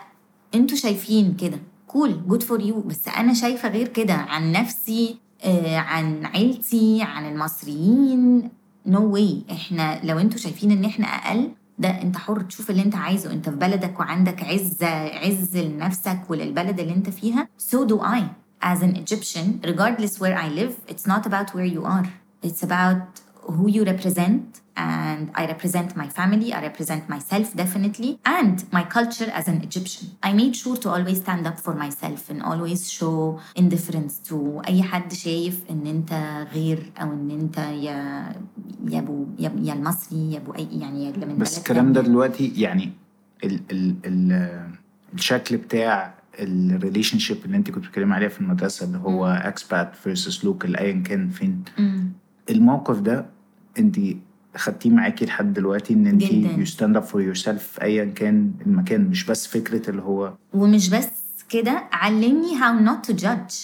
أنتوا 0.55 0.77
شايفين 0.77 1.37
كده 1.41 1.59
cool 1.95 2.27
good 2.29 2.43
for 2.43 2.61
you 2.61 2.81
بس 2.81 3.09
أنا 3.09 3.35
شايفة 3.35 3.69
غير 3.69 3.89
كده. 3.89 4.15
عن 4.15 4.53
نفسي 4.53 5.17
آه، 5.45 5.77
عن 5.77 6.27
عيلتي 6.27 7.03
عن 7.03 7.27
المصريين 7.29 8.51
نو 8.87 8.99
no 8.99 9.03
واي 9.03 9.43
إحنا 9.51 10.01
لو 10.05 10.19
أنتوا 10.19 10.39
شايفين 10.39 10.71
إن 10.71 10.85
إحنا 10.85 11.07
أقل 11.07 11.51
ده 11.79 11.89
أنت 11.89 12.17
حر. 12.17 12.41
تشوف 12.41 12.71
اللي 12.71 12.83
أنت 12.83 12.95
عايزه. 12.95 13.33
أنت 13.33 13.49
في 13.49 13.57
بلدك 13.57 14.01
وعندك 14.01 14.43
عز 14.45 14.83
عز 14.83 15.57
لنفسك 15.57 16.21
وللبلد 16.29 16.81
اللي 16.81 16.95
أنت 16.95 17.11
فيها 17.11 17.49
so 17.73 17.77
do 17.89 17.99
I. 18.01 18.23
As 18.67 18.81
an 18.83 18.97
Egyptian 18.97 19.47
regardless 19.71 20.15
where 20.21 20.37
I 20.45 20.49
live 20.61 20.93
it's 20.93 21.07
not 21.07 21.27
about 21.27 21.55
where 21.55 21.71
you 21.77 21.85
are. 21.85 22.09
It's 22.47 22.63
about 22.69 23.03
who 23.47 23.69
you 23.69 23.85
represent. 23.85 24.64
And 24.77 25.31
I 25.35 25.47
represent 25.47 25.89
my 25.97 26.09
family, 26.19 26.53
I 26.53 26.61
represent 26.71 27.09
myself 27.09 27.47
definitely, 27.63 28.19
and 28.39 28.57
my 28.73 28.85
culture 28.99 29.31
as 29.39 29.47
an 29.53 29.59
Egyptian. 29.69 30.07
I 30.23 30.33
made 30.33 30.55
sure 30.63 30.77
to 30.85 30.89
always 30.95 31.19
stand 31.25 31.47
up 31.51 31.59
for 31.67 31.75
myself 31.85 32.21
and 32.31 32.43
always 32.43 32.81
show 32.91 33.39
indifference 33.57 34.15
to 34.29 34.63
أي 34.69 34.83
حد 34.83 35.13
شايف 35.13 35.61
إن 35.71 35.87
أنت 35.87 36.13
غير 36.55 36.93
أو 37.01 37.13
إن 37.13 37.31
أنت 37.31 37.59
يا 37.59 38.33
يا 38.91 38.99
أبو 38.99 39.27
يا, 39.39 39.53
يا 39.63 39.73
المصري 39.73 40.33
يا 40.33 40.39
أبو 40.39 40.53
أي 40.55 40.69
يعني 40.73 41.11
اللي 41.11 41.27
من 41.27 41.39
بس 41.39 41.59
الكلام 41.59 41.93
ده. 41.93 42.01
دلوقتي 42.01 42.53
يعني 42.57 42.93
ال 43.45 43.61
ال 43.71 43.95
ال 44.07 44.61
الشكل 45.15 45.57
بتاع 45.57 46.15
ال 46.41 47.19
relationship 47.19 47.37
اللي 47.45 47.57
أنت 47.57 47.71
كنت 47.71 47.85
بتتكلمي 47.85 48.15
عليها 48.15 48.29
في 48.29 48.41
المدرسة 48.41 48.87
اللي 48.87 48.99
هو 48.99 49.27
expat 49.27 49.97
versus 49.97 50.45
local 50.45 50.77
ايا 50.77 51.03
كان 51.03 51.29
فين. 51.31 51.65
الموقف 52.51 53.01
ده 53.01 53.27
أنت 53.79 53.97
خدتيه 54.57 54.91
معاكي 54.91 55.25
لحد 55.25 55.53
دلوقتي 55.53 55.95
إن 55.95 56.07
انت. 56.07 56.23
you 56.31 56.65
stand 56.65 56.97
up 56.97 57.03
for 57.03 57.23
yourself 57.23 57.79
ايا 57.83 58.05
كان 58.05 58.53
المكان 58.67 59.01
مش 59.01 59.25
بس 59.27 59.47
فكرة 59.47 59.91
اللي 59.91 60.03
هو 60.03 60.35
ومش 60.55 60.89
بس 60.91 61.09
كده 61.49 61.85
علمني 61.93 62.59
how 62.59 62.89
not 62.89 63.11
to 63.11 63.15
judge 63.25 63.55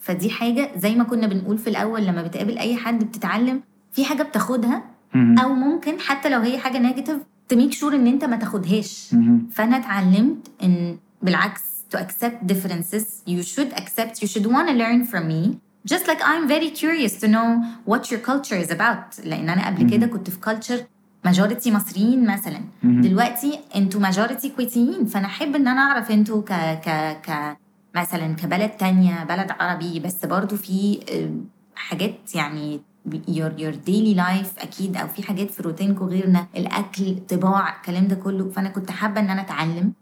فدي 0.00 0.30
حاجة 0.30 0.70
زي 0.76 0.94
ما 0.94 1.04
كنا 1.04 1.26
بنقول 1.26 1.58
في 1.58 1.70
الأول 1.70 2.06
لما 2.06 2.22
بتقابل 2.22 2.58
أي 2.58 2.76
حد 2.76 3.04
بتتعلم 3.04 3.60
في 3.92 4.04
حاجة 4.04 4.22
بتاخدها. 4.22 4.84
أو 5.14 5.54
ممكن 5.54 6.00
حتى 6.00 6.28
لو 6.28 6.40
هي 6.40 6.58
حاجة 6.58 6.78
negative 6.78 7.16
ت 7.48 7.53
make 7.53 7.72
sure 7.72 7.94
إن 7.94 8.06
أنت 8.06 8.24
ما 8.24 8.36
تاخدهاش. 8.36 9.14
فأنا 9.50 9.76
اتعلمت 9.76 10.48
إن 10.62 10.98
بالعكس 11.22 11.62
to 11.94 11.98
accept 11.98 12.52
differences 12.52 13.04
you 13.28 13.42
should 13.42 13.72
accept 13.80 14.14
you 14.22 14.26
should 14.26 14.46
want 14.46 14.68
to 14.68 14.74
learn 14.82 15.04
from 15.12 15.24
me 15.32 15.56
just 15.92 16.06
like 16.10 16.20
I'm 16.30 16.44
very 16.48 16.70
curious 16.82 17.14
to 17.22 17.26
know 17.34 17.48
what 17.90 18.02
your 18.10 18.20
culture 18.30 18.58
is 18.64 18.70
about. 18.70 19.26
لأن 19.26 19.48
أنا 19.48 19.66
قبل 19.66 19.90
كده 19.90 20.06
كنت 20.06 20.30
في 20.30 20.38
culture 20.50 20.82
ماجوريتي 21.24 21.72
مصريين 21.72 22.26
مثلا. 22.26 22.60
دلوقتي 22.82 23.60
أنتوا 23.76 24.00
ماجوريتي 24.00 24.48
كويتيين. 24.48 25.06
فأنا 25.06 25.26
أحب 25.26 25.56
إن 25.56 25.68
أنا 25.68 25.80
أعرف 25.80 26.10
أنتوا 26.10 26.42
ك 26.42 26.52
ك 26.84 27.16
ك 27.26 27.56
مثلا 27.94 28.34
كبلد 28.34 28.70
تانية 28.70 29.24
بلد 29.24 29.50
عربي. 29.60 30.00
بس 30.00 30.24
برضو 30.24 30.56
في 30.56 31.00
آه، 31.12 31.30
حاجات 31.76 32.34
يعني 32.34 32.80
your 33.10 33.50
your 33.58 33.74
daily 33.88 34.16
life 34.16 34.62
أكيد. 34.62 34.96
أو 34.96 35.08
في 35.08 35.22
حاجات 35.22 35.50
في 35.50 35.62
روتينكم 35.62 36.04
غيرنا. 36.04 36.46
الأكل 36.56 37.16
طباع 37.28 37.76
الكلام 37.76 38.08
ده 38.08 38.16
كله. 38.16 38.50
فأنا 38.50 38.68
كنت 38.68 38.90
حابة 38.90 39.20
إن 39.20 39.30
أنا 39.30 39.40
أتعلم. 39.40 39.92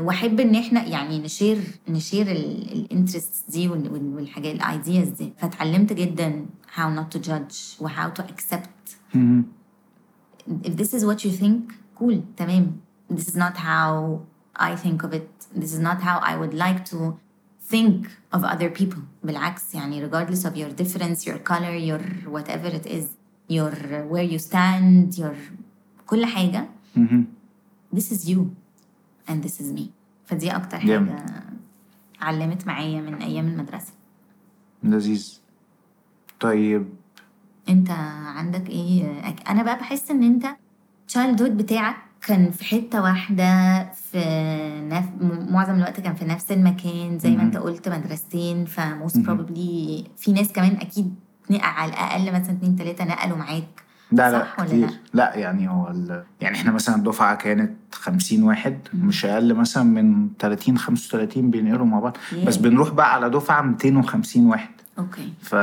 واحب 0.00 0.40
ان 0.40 0.54
إحنا 0.54 0.84
يعني 0.86 1.18
نشير 1.18 1.58
نشير 1.88 2.30
الانترست 2.32 3.50
دي 3.50 3.68
وال- 3.68 3.92
وال- 3.92 4.14
والحاجات 4.14 4.54
الايدياز 4.54 5.08
دي 5.08 5.32
فاتعلمت 5.38 5.92
جدا 5.92 6.46
how 6.76 6.98
not 7.00 7.18
to 7.18 7.22
judge 7.22 7.80
و 7.82 7.88
how 7.88 8.08
to 8.20 8.22
accept 8.22 8.96
if 10.64 10.72
this 10.76 10.94
is 10.94 11.04
what 11.04 11.24
you 11.24 11.30
think 11.42 11.72
cool 12.00 12.16
تمام 12.36 12.76
this 13.12 13.28
is 13.28 13.36
not 13.36 13.56
how 13.56 14.18
I 14.56 14.74
think 14.84 15.02
of 15.04 15.12
it 15.14 15.28
this 15.60 15.72
is 15.76 15.80
not 15.80 15.98
how 16.08 16.18
I 16.30 16.34
would 16.40 16.54
like 16.54 16.84
to 16.92 16.98
think 17.72 18.06
of 18.36 18.44
other 18.44 18.70
people 18.80 19.00
بالعكس 19.24 19.74
يعني 19.74 20.08
regardless 20.10 20.44
of 20.44 20.52
your 20.56 20.82
difference 20.82 21.24
your 21.26 21.38
color 21.52 21.74
your 21.90 22.02
whatever 22.34 22.68
it 22.80 22.86
is 22.86 23.04
your 23.50 23.72
where 24.12 24.32
you 24.32 24.38
stand 24.38 25.18
your 25.18 25.34
كل 26.06 26.24
حاجة 26.24 26.68
this 27.96 28.12
is 28.12 28.28
you 28.28 28.38
and 29.28 29.44
this 29.44 29.60
is 29.60 29.78
me 29.78 29.82
فدي 30.26 30.50
أكتر 30.56 30.78
جامد. 30.78 31.08
حاجة 31.10 31.44
علمت 32.20 32.66
معايا 32.66 33.00
من 33.00 33.14
أيام 33.14 33.46
المدرسة 33.48 33.92
لذيذ 34.82 35.40
طيب 36.40 36.88
أنت 37.68 37.90
عندك 38.26 38.68
إيه 38.68 39.34
أنا 39.48 39.62
بقى 39.62 39.78
بحس 39.78 40.10
إن 40.10 40.22
أنت 40.22 40.46
childhood 41.08 41.56
بتاعك 41.56 41.96
كان 42.26 42.50
في 42.50 42.64
حتة 42.64 43.02
واحدة 43.02 43.82
في 43.92 44.18
نف... 44.90 45.04
معظم 45.50 45.74
الوقت 45.74 46.00
كان 46.00 46.14
في 46.14 46.24
نفس 46.24 46.52
المكان 46.52 47.18
زي 47.18 47.36
ما. 47.36 47.42
أنت 47.42 47.56
قلت 47.56 47.88
مدرستين 47.88 48.64
ف 48.64 48.73
most. 48.73 49.18
probably 49.18 50.04
في 50.16 50.32
ناس 50.32 50.52
كمان 50.52 50.76
أكيد 50.76 51.14
على 51.50 51.92
الأقل 51.92 52.32
مثلا 52.40 52.52
اتنين 52.56 52.76
تلاتة 52.76 53.04
نقلوا 53.04 53.36
معاك 53.36 53.82
لا 54.12 54.30
لا 54.30 54.64
كتير 54.64 54.88
لا؟ 54.88 54.94
لا 55.14 55.34
يعني 55.36 55.68
هو. 55.68 55.92
يعني 56.40 56.56
إحنا 56.56 56.72
مثلا 56.72 56.96
الدفعة 56.96 57.34
كانت 57.34 57.72
50 57.92 58.42
واحد. 58.42 58.78
مش 58.94 59.24
أقل 59.24 59.54
مثلا 59.54 59.82
من 59.82 60.28
30 60.38 60.78
35 60.78 61.50
بينقلوا 61.50 61.86
مع 61.86 62.00
بعض 62.00 62.16
بس. 62.46 62.56
بنروح 62.56 62.90
بقى 62.90 63.14
على 63.14 63.30
دفعة 63.30 63.62
250 63.62 64.46
واحد 64.46 64.70
أوكي 64.98 65.32
ف 65.42 65.54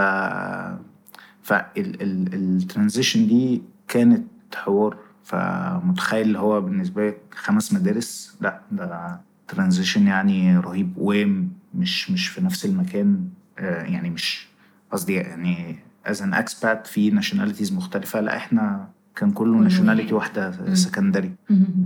فال 1.44 1.74
transition 1.74 3.28
دي 3.28 3.62
كانت 3.88 4.28
حوار 4.56 4.98
فمتخيل 5.24 6.28
اللي 6.28 6.40
هو 6.40 6.62
بالنسبة 6.62 7.08
لك 7.08 7.18
خمس 7.36 7.74
مدارس 7.74 8.38
لا 8.42 8.62
ده 8.72 9.20
transition 9.48 10.08
يعني 10.08 10.58
رهيب 10.58 10.94
ومش 10.98 12.12
مش 12.12 12.28
في 12.28 12.42
نفس 12.42 12.66
المكان 12.66 13.28
آه، 13.60 13.84
يعني 13.84 14.10
مش 14.10 14.48
قصدي 14.92 15.14
يعني 15.14 15.76
as 16.06 16.22
an 16.22 16.34
expat 16.34 16.88
في 16.88 17.10
nationalities 17.12 17.74
مختلفة 17.74 18.20
لا 18.22 18.38
إحنا 18.38 18.88
كان 19.16 19.32
كله 19.32 19.58
nationality 19.58 20.14
واحد. 20.14 20.38
واحدة 20.38 20.66
مم. 20.68 20.76
secondary. 20.76 21.32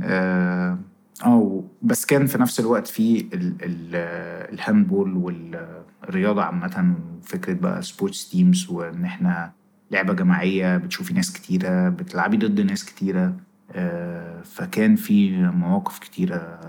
آه 0.03 0.77
أو 1.25 1.65
بس 1.81 2.05
كان 2.05 2.25
في 2.25 2.37
نفس 2.37 2.59
الوقت 2.59 2.87
في 2.87 3.19
ال- 3.33 3.55
ال- 3.63 4.53
ال 4.53 4.61
handball 4.61 5.17
والرياضة 5.17 6.43
عامة 6.43 6.93
فكرة 7.23 7.53
بقى 7.53 7.81
sports 7.81 8.29
teams 8.29 8.69
وإن 8.69 9.05
إحنا 9.05 9.51
لعبة 9.91 10.13
جماعية 10.13 10.77
بتشوفي 10.77 11.13
ناس 11.13 11.33
كتيرة 11.33 11.89
بتلعبي 11.89 12.37
ضد 12.37 12.61
ناس 12.61 12.85
كتيرة 12.85 13.35
آه، 13.71 14.41
فكان 14.41 14.95
في 14.95 15.31
مواقف 15.41 15.99
كتيرة 15.99 16.59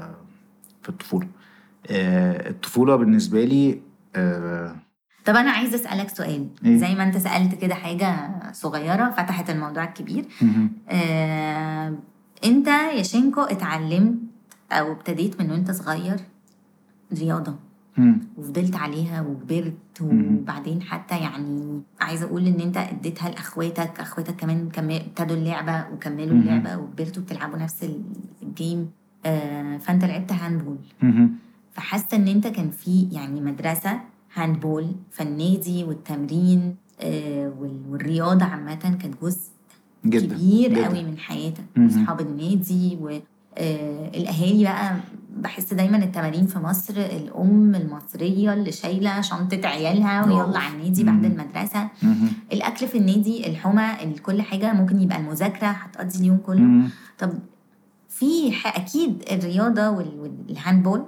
في 0.82 0.88
الطفولة 0.88 1.26
آه، 1.90 2.50
الطفولة 2.50 2.96
بالنسبة 2.96 3.44
لي 3.44 3.80
آه، 4.16 4.76
طب 5.26 5.36
أنا 5.36 5.50
عايزة 5.50 5.74
أسألك 5.76 6.08
سؤال 6.08 6.46
إيه؟ 6.64 6.76
زي 6.78 6.94
ما 6.94 7.04
أنت 7.04 7.16
سألت 7.16 7.54
كده 7.54 7.74
حاجة 7.74 8.30
صغيرة 8.52 9.10
فتحت 9.10 9.50
الموضوع 9.50 9.84
الكبير. 9.84 10.24
آه، 10.88 11.94
أنت 12.44 12.66
يا 12.68 13.02
شينكو 13.02 13.40
اتعلمت 13.40 14.14
أو 14.72 14.92
ابتديت 14.92 15.40
من 15.42 15.50
وأنت 15.50 15.70
صغير 15.70 16.16
رياضة 17.12 17.54
مم. 17.96 18.20
وفضلت 18.36 18.76
عليها 18.76 19.20
وكبرت. 19.20 19.74
وبعدين 20.00 20.82
حتى 20.82 21.18
يعني 21.18 21.80
عايزة 22.00 22.26
أقول 22.26 22.46
إن 22.46 22.60
أنت 22.60 22.76
اديتها 22.76 23.28
لأخواتك 23.30 24.00
أخواتك 24.00 24.36
كمان 24.36 24.68
كم- 24.68 24.90
ابتدوا 24.90 25.36
اللعبة 25.36 25.84
وكملوا 25.92 26.34
مم. 26.34 26.40
اللعبة 26.40 26.76
وكبرتوا 26.76 27.22
بتلعبوا 27.22 27.58
نفس 27.58 27.84
ال- 27.84 28.02
ال 28.42 28.52
game 28.52 28.90
آه، 29.26 29.78
فأنت 29.78 30.04
لعبت 30.04 30.32
handball. 30.32 30.78
فحاسة 31.72 32.16
إن 32.16 32.28
أنت 32.28 32.46
كان 32.46 32.70
في 32.70 33.08
يعني 33.12 33.40
مدرسة 33.40 34.00
handball 34.34 34.86
فالنادي 35.10 35.84
والتمرين 35.84 36.76
آه، 37.00 37.52
وال- 37.58 37.82
والرياضة 37.90 38.44
عامة 38.44 38.74
كانت 38.74 39.14
جزء 39.22 39.48
جدا 40.06 40.34
كبير 40.34 40.70
جدا. 40.72 40.86
قوي 40.86 41.04
من 41.04 41.18
حياتك 41.18 41.64
مهم. 41.76 41.86
واصحاب 41.86 42.20
النادي 42.20 42.98
والاهالي 43.00 44.64
بقى 44.64 44.96
بحس 45.36 45.74
دايما 45.74 45.96
التمارين 45.96 46.46
في 46.46 46.58
مصر 46.58 46.94
الأم 46.96 47.74
المصرية 47.74 48.52
اللي 48.52 48.72
شايلة 48.72 49.20
شنطة 49.20 49.60
عيالها 49.68 50.24
ويلا. 50.26 50.58
على 50.58 50.74
النادي 50.74 51.04
بعد 51.04 51.14
مم. 51.14 51.24
المدرسة. 51.24 51.88
الأكل 52.52 52.88
في 52.88 52.98
النادي 52.98 53.46
الحمى 53.46 54.14
كل 54.22 54.42
حاجة 54.42 54.72
ممكن 54.72 55.00
يبقى 55.00 55.18
المذاكرة 55.18 55.66
هتقضي 55.66 56.18
اليوم 56.18 56.36
كله 56.36 56.60
مم. 56.60 56.88
طب 57.18 57.30
في 58.08 58.52
أكيد 58.66 59.22
الرياضة 59.32 59.90
وال- 59.90 60.20
وال 60.48 60.60
handball 60.60 61.04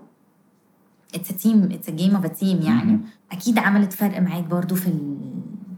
it's 1.14 1.28
team 1.28 1.62
it's 1.72 1.90
game 1.90 2.16
of 2.16 2.26
team 2.26 2.62
يعني 2.62 2.84
مهم. 2.92 3.04
أكيد 3.32 3.58
عملت 3.58 3.92
فرق 3.92 4.20
معاك 4.20 4.44
برضو 4.44 4.74
في 4.74 4.86
ال- 4.86 5.18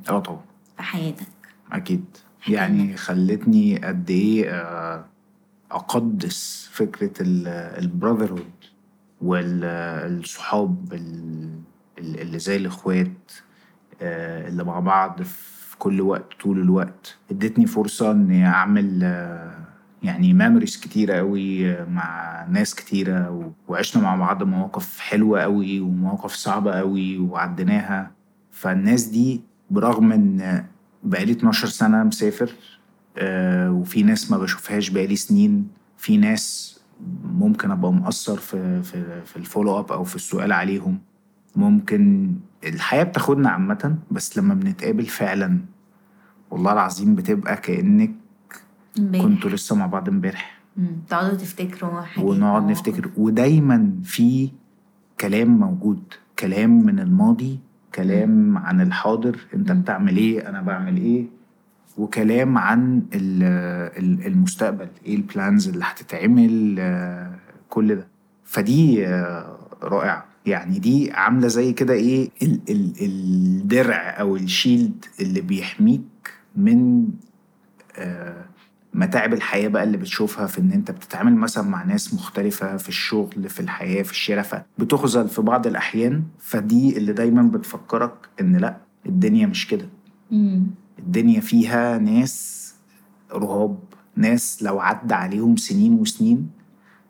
آه 0.08 0.18
طبعا. 0.18 0.40
في 0.76 0.82
حياتك. 0.82 1.26
أكيد. 1.72 2.04
حكي 2.40 2.52
يعني. 2.52 2.96
خلتني 2.96 3.78
قد 3.78 4.10
إيه 4.10 4.50
آه، 4.50 5.04
أقدس 5.70 6.68
فكرة 6.72 7.12
ال 7.78 7.84
brotherhood 7.84 8.44
والصحاب 9.22 10.92
اللي 11.98 12.38
زي 12.38 12.56
الإخوات 12.56 13.32
آه، 14.02 14.48
اللي 14.48 14.64
مع 14.64 14.80
بعض 14.80 15.22
في 15.22 15.76
كل 15.78 16.00
وقت 16.00 16.32
طول 16.42 16.60
الوقت. 16.60 17.16
ادتني 17.30 17.66
فرصة 17.66 18.10
إني 18.10 18.46
أعمل 18.46 19.00
آه، 19.02 19.63
يعني 20.04 20.32
memories 20.34 20.76
كتيرة 20.76 21.14
قوي 21.14 21.76
مع 21.86 22.44
ناس 22.50 22.74
كتيرة 22.74 23.52
وعشنا 23.68 24.02
مع 24.02 24.16
بعض 24.16 24.42
مواقف 24.42 24.98
حلوة 24.98 25.40
قوي 25.40 25.80
ومواقف 25.80 26.32
صعبة 26.32 26.72
قوي 26.72 27.18
وعديناها. 27.18 28.10
فالناس 28.50 29.04
دي 29.04 29.40
برغم 29.70 30.12
إن 30.12 30.64
بقالي 31.02 31.32
12 31.32 31.68
سنة 31.68 32.02
مسافر 32.04 32.50
آه، 33.18 33.70
وفي 33.72 34.02
ناس 34.02 34.30
ما 34.30 34.38
بشوفهاش 34.38 34.88
بقالي 34.90 35.16
سنين 35.16 35.68
في 35.96 36.16
ناس 36.16 36.74
ممكن 37.24 37.70
أبقى 37.70 37.92
مقصر 37.92 38.36
في 38.36 38.82
في 38.82 39.24
في 39.24 39.36
ال 39.36 39.42
follow 39.42 39.78
up 39.78 39.92
أو 39.92 40.04
في 40.04 40.16
السؤال 40.16 40.52
عليهم. 40.52 40.98
ممكن 41.56 42.32
الحياة 42.64 43.02
بتاخدنا 43.02 43.50
عامة 43.50 43.96
بس 44.10 44.38
لما 44.38 44.54
بنتقابل 44.54 45.06
فعلا 45.06 45.58
والله 46.50 46.72
العظيم 46.72 47.14
بتبقى 47.14 47.56
كأنك 47.56 48.10
كنتوا 48.96 49.50
لسه 49.50 49.76
مع 49.76 49.86
بعض 49.86 50.08
امبارح. 50.08 50.60
مم. 50.76 50.86
تقعدوا 51.08 51.36
تفتكروا 51.38 52.00
حاجات 52.02 52.24
ونقعد. 52.30 52.62
نفتكر. 52.70 53.10
ودايما 53.16 53.92
في 54.04 54.50
كلام 55.20 55.48
موجود. 55.58 56.02
كلام 56.38 56.86
من 56.86 57.00
الماضي 57.00 57.58
كلام 57.94 58.58
عن 58.58 58.80
الحاضر. 58.80 59.38
انت 59.54 59.72
مم. 59.72 59.80
بتعمل 59.80 60.16
إيه؟ 60.16 60.48
أنا 60.48 60.62
بعمل 60.62 60.96
إيه؟ 60.96 61.24
وكلام 61.98 62.58
عن 62.58 63.02
ال- 63.14 63.42
ال- 64.04 64.26
المستقبل. 64.26 64.88
إيه 65.06 65.16
البلانز 65.16 65.68
اللي 65.68 65.84
هتتعمل؟ 65.84 66.76
آه، 66.78 67.34
كل 67.68 67.94
ده. 67.96 68.06
فدي 68.44 69.06
آه، 69.06 69.56
رائعة. 69.82 70.24
يعني 70.46 70.78
دي 70.78 71.12
عاملة 71.12 71.48
زي 71.48 71.72
كده 71.72 71.94
إيه؟ 71.94 72.30
ال- 72.42 72.60
ال- 72.70 72.92
الدرع 73.02 74.20
أو 74.20 74.36
الشيلد 74.36 75.04
اللي 75.20 75.40
بيحميك 75.40 76.02
من 76.56 77.08
آه، 77.98 78.44
متاعب 78.94 79.32
الحياة 79.32 79.68
بقى 79.68 79.82
اللي 79.84 79.96
بتشوفها 79.96 80.46
في 80.46 80.58
إن 80.60 80.70
أنت 80.72 80.90
بتتعامل 80.90 81.34
مثلا 81.36 81.64
مع 81.64 81.84
ناس 81.84 82.14
مختلفة 82.14 82.76
في 82.76 82.88
الشغل 82.88 83.48
في 83.48 83.60
الحياة 83.60 84.02
في 84.02 84.10
الشارع 84.10 84.42
فبتخذل 84.42 85.28
في 85.28 85.42
بعض 85.42 85.66
الأحيان 85.66 86.22
فدي 86.38 86.96
اللي 86.98 87.12
دايما 87.12 87.42
بتفكرك 87.42 88.14
إن 88.40 88.56
لأ 88.56 88.76
الدنيا 89.06 89.46
مش 89.46 89.66
كده. 89.68 89.88
الدنيا 90.98 91.40
فيها 91.40 91.98
ناس 91.98 92.64
رهاب 93.32 93.78
ناس 94.16 94.62
لو 94.62 94.80
عدى 94.80 95.14
عليهم 95.14 95.56
سنين 95.56 95.92
وسنين 95.94 96.50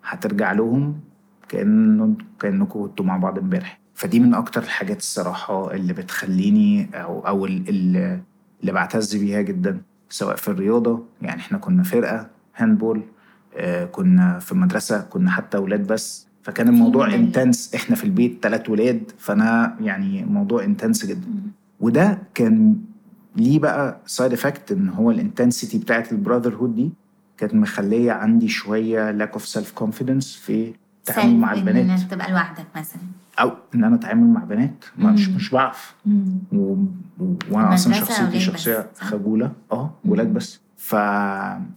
هترجع 0.05 0.53
لهم 0.53 1.01
كأنه 1.49 2.15
كأنكم 2.41 2.83
كنتوا 2.87 3.05
مع 3.07 3.17
بعض 3.17 3.39
امبارح. 3.39 3.81
فدي 3.95 4.21
من 4.21 4.35
أكتر 4.35 4.63
الحاجات 4.63 4.99
الصراحة 4.99 5.75
اللي 5.75 5.93
بتخليني 5.93 6.89
أو 6.95 7.27
أو 7.27 7.47
ال- 7.47 7.65
ال- 7.69 8.21
اللي 8.61 8.73
بعتز 8.73 9.17
بيها 9.17 9.41
جدا. 9.43 9.81
سواء 10.09 10.37
في 10.37 10.49
الرياضة 10.49 11.03
يعني 11.23 11.41
إحنا 11.41 11.59
كنا 11.59 11.83
فرقة 11.83 12.27
handball 12.57 13.03
آه 13.57 13.85
كنا 13.85 14.39
في 14.39 14.55
مدرسة 14.55 15.01
كنا 15.01 15.31
حتى 15.31 15.59
ولاد 15.59 15.87
بس. 15.87 16.27
فكان 16.43 16.69
الموضوع. 16.69 17.15
intense 17.15 17.75
إحنا 17.75 17.97
في 17.97 18.05
البيت 18.05 18.39
ثلاث 18.43 18.71
ولاد 18.71 19.11
فأنا 19.19 19.77
يعني 19.81 20.25
موضوع 20.25 20.65
intense 20.65 21.07
جدا. 21.07 21.27
وده 21.81 22.19
كان 22.35 22.77
ليه 23.37 23.59
بقى 23.59 24.01
side 24.07 24.33
effect 24.33 24.73
إن 24.73 24.89
هو 24.89 25.11
ال 25.11 25.18
intensity 25.18 25.79
بتاعت 25.79 26.13
ال 26.13 26.55
brotherhood 26.55 26.75
دي 26.75 26.91
كانت 27.39 27.55
مخلية 27.55 28.13
عندي 28.13 28.49
شوية 28.49 29.11
lack 29.11 29.33
of 29.33 29.47
self 29.47 29.73
confidence 29.73 30.37
في 30.37 30.75
التعامل 31.09 31.37
مع 31.37 31.53
البنات. 31.53 31.85
انك 32.01 32.11
تبقى 32.11 32.31
لوحدك 32.33 32.67
مثلا. 32.77 33.01
أو 33.41 33.53
إن 33.75 33.85
أنا 33.85 33.95
أتعامل 33.97 34.27
مع 34.27 34.45
بنات 34.45 34.85
ما 34.99 35.13
مش. 35.13 35.29
مش 35.29 35.51
بعرف. 35.51 35.95
و... 36.53 36.77
وأنا 37.51 37.75
أصلا 37.75 37.93
شخصيتي 37.93 38.41
شخصية؟ 38.41 38.91
خجولة 38.99 39.53
آه. 39.73 39.91
ولاد 40.05 40.35
بس 40.35 40.61
ف... 40.77 40.95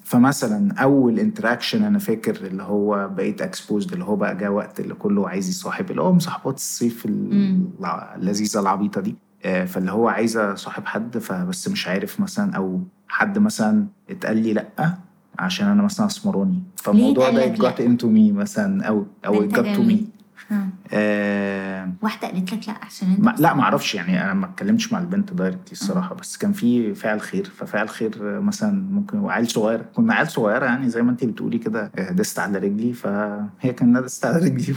فمثلا 0.03 0.73
أول 0.73 1.19
interaction 1.19 1.83
أنا 1.83 1.99
فاكر 1.99 2.35
اللي 2.47 2.63
هو 2.63 3.09
بقيت 3.15 3.41
exposed 3.41 3.93
اللي 3.93 4.05
هو 4.05 4.15
بقى 4.15 4.37
جه 4.37 4.51
وقت 4.51 4.79
اللي 4.79 4.93
كله 4.93 5.29
عايز 5.29 5.49
يصاحب 5.49 5.91
اللي 5.91 6.01
هو 6.01 6.13
مصاحبات 6.13 6.55
الصيف 6.55 7.05
اللذيذة 7.05 8.59
العبيطة 8.59 9.01
دي 9.01 9.15
آه، 9.45 9.65
فاللي 9.65 9.91
هو 9.91 10.07
عايز 10.07 10.37
أصاحب 10.37 10.85
حد 10.85 11.17
فبس 11.17 11.67
مش 11.67 11.87
عارف 11.87 12.19
مثلا 12.19 12.55
أو 12.55 12.81
حد 13.07 13.39
مثلا 13.39 13.87
اتقال 14.09 14.37
لي 14.37 14.53
لأ 14.53 14.93
عشان 15.39 15.67
أنا 15.67 15.83
مثلا 15.83 16.05
أسمراني 16.05 16.63
فالموضوع 16.75 17.29
ده 17.29 17.55
got 17.55 17.75
into 17.77 18.03
me 18.05 18.33
مثلا 18.33 18.83
أو 18.85 19.05
أو 19.25 19.49
to 19.49 19.53
me 19.53 19.59
جميل. 19.59 20.07
آه. 20.51 21.91
واحدة 22.01 22.27
قالت 22.27 22.53
لك 22.53 22.67
لا 22.67 22.73
عشان 22.85 23.07
انت 23.11 23.19
ما 23.19 23.35
لا 23.39 23.53
ما 23.53 23.61
أعرفش 23.61 23.95
يعني 23.95 24.23
أنا 24.23 24.33
ما 24.33 24.45
اتكلمتش 24.45 24.93
مع 24.93 24.99
البنت 24.99 25.33
دايركتلي 25.33 25.71
الصراحة 25.71 26.15
بس 26.15 26.37
كان 26.37 26.51
في 26.53 26.93
فعل 26.95 27.21
خير 27.21 27.45
ففعل 27.45 27.89
خير 27.89 28.41
مثلا 28.41 28.83
ممكن 28.91 29.19
وعيل 29.19 29.47
صغير 29.47 29.81
كنا 29.95 30.13
عيال 30.13 30.27
صغيرة 30.31 30.65
يعني 30.65 30.89
زي 30.89 31.01
ما 31.01 31.11
انت 31.11 31.23
بتقولي 31.25 31.57
كده 31.57 31.91
آه، 31.95 32.11
دست 32.11 32.39
على 32.39 32.57
رجلي 32.59 32.93
فهي 32.93 33.73
كانت 33.77 33.97
دست 33.97 34.25
على 34.25 34.37
رجلي. 34.45 34.75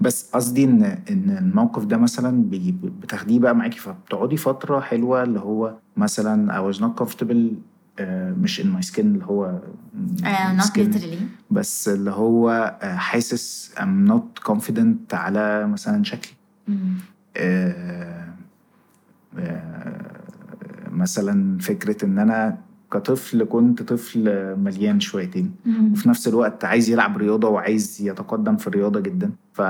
بس 0.00 0.30
قصدي 0.32 0.64
إن 0.64 0.82
إن 0.82 1.36
الموقف 1.38 1.84
ده 1.84 1.96
مثلا 1.96 2.44
بتاخديه 2.82 3.38
بقى 3.38 3.54
معاكي 3.56 3.78
فبتقعدي 3.78 4.36
فترة 4.36 4.80
حلوة 4.80 5.22
اللي 5.22 5.40
هو 5.40 5.74
مثلا 5.96 6.52
I 6.52 6.74
was 6.74 6.78
not 6.78 7.02
comfortable 7.02 7.54
مش 8.00 8.60
in 8.60 8.64
my 8.64 8.86
skin 8.90 8.98
اللي 8.98 9.24
هو 9.24 9.60
آه، 10.24 10.58
skin. 10.58 10.94
literally 10.94 11.22
بس 11.50 11.88
اللي 11.88 12.10
هو 12.10 12.50
آه، 12.82 12.96
حاسس 12.96 13.74
I'm 13.76 14.10
not 14.10 14.52
confident 14.52 15.14
على 15.14 15.66
مثلا 15.66 16.04
شكلي. 16.04 16.32
آه، 17.36 18.28
آه، 19.38 20.10
مثلا 20.90 21.58
فكرة 21.58 22.04
إن 22.04 22.18
أنا 22.18 22.58
كطفل 22.92 23.44
كنت 23.44 23.82
طفل 23.82 24.54
مليان 24.58 25.00
شويتين. 25.00 25.54
وفي 25.92 26.08
نفس 26.08 26.28
الوقت 26.28 26.64
عايز 26.64 26.90
يلعب 26.90 27.16
رياضة 27.16 27.48
وعايز 27.48 27.98
يتقدم 28.02 28.56
في 28.56 28.66
الرياضة 28.66 29.00
جدا 29.00 29.30
ف... 29.52 29.62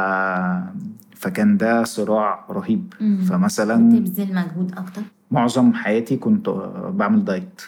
فكان 1.16 1.56
ده 1.56 1.84
صراع 1.84 2.46
رهيب 2.50 2.94
مم. 3.00 3.16
فمثلا 3.16 3.76
تبذل 3.98 4.34
مجهود 4.34 4.72
أكتر 4.72 5.02
معظم 5.30 5.72
حياتي 5.74 6.16
كنت 6.16 6.48
بعمل 6.94 7.24
diet 7.24 7.62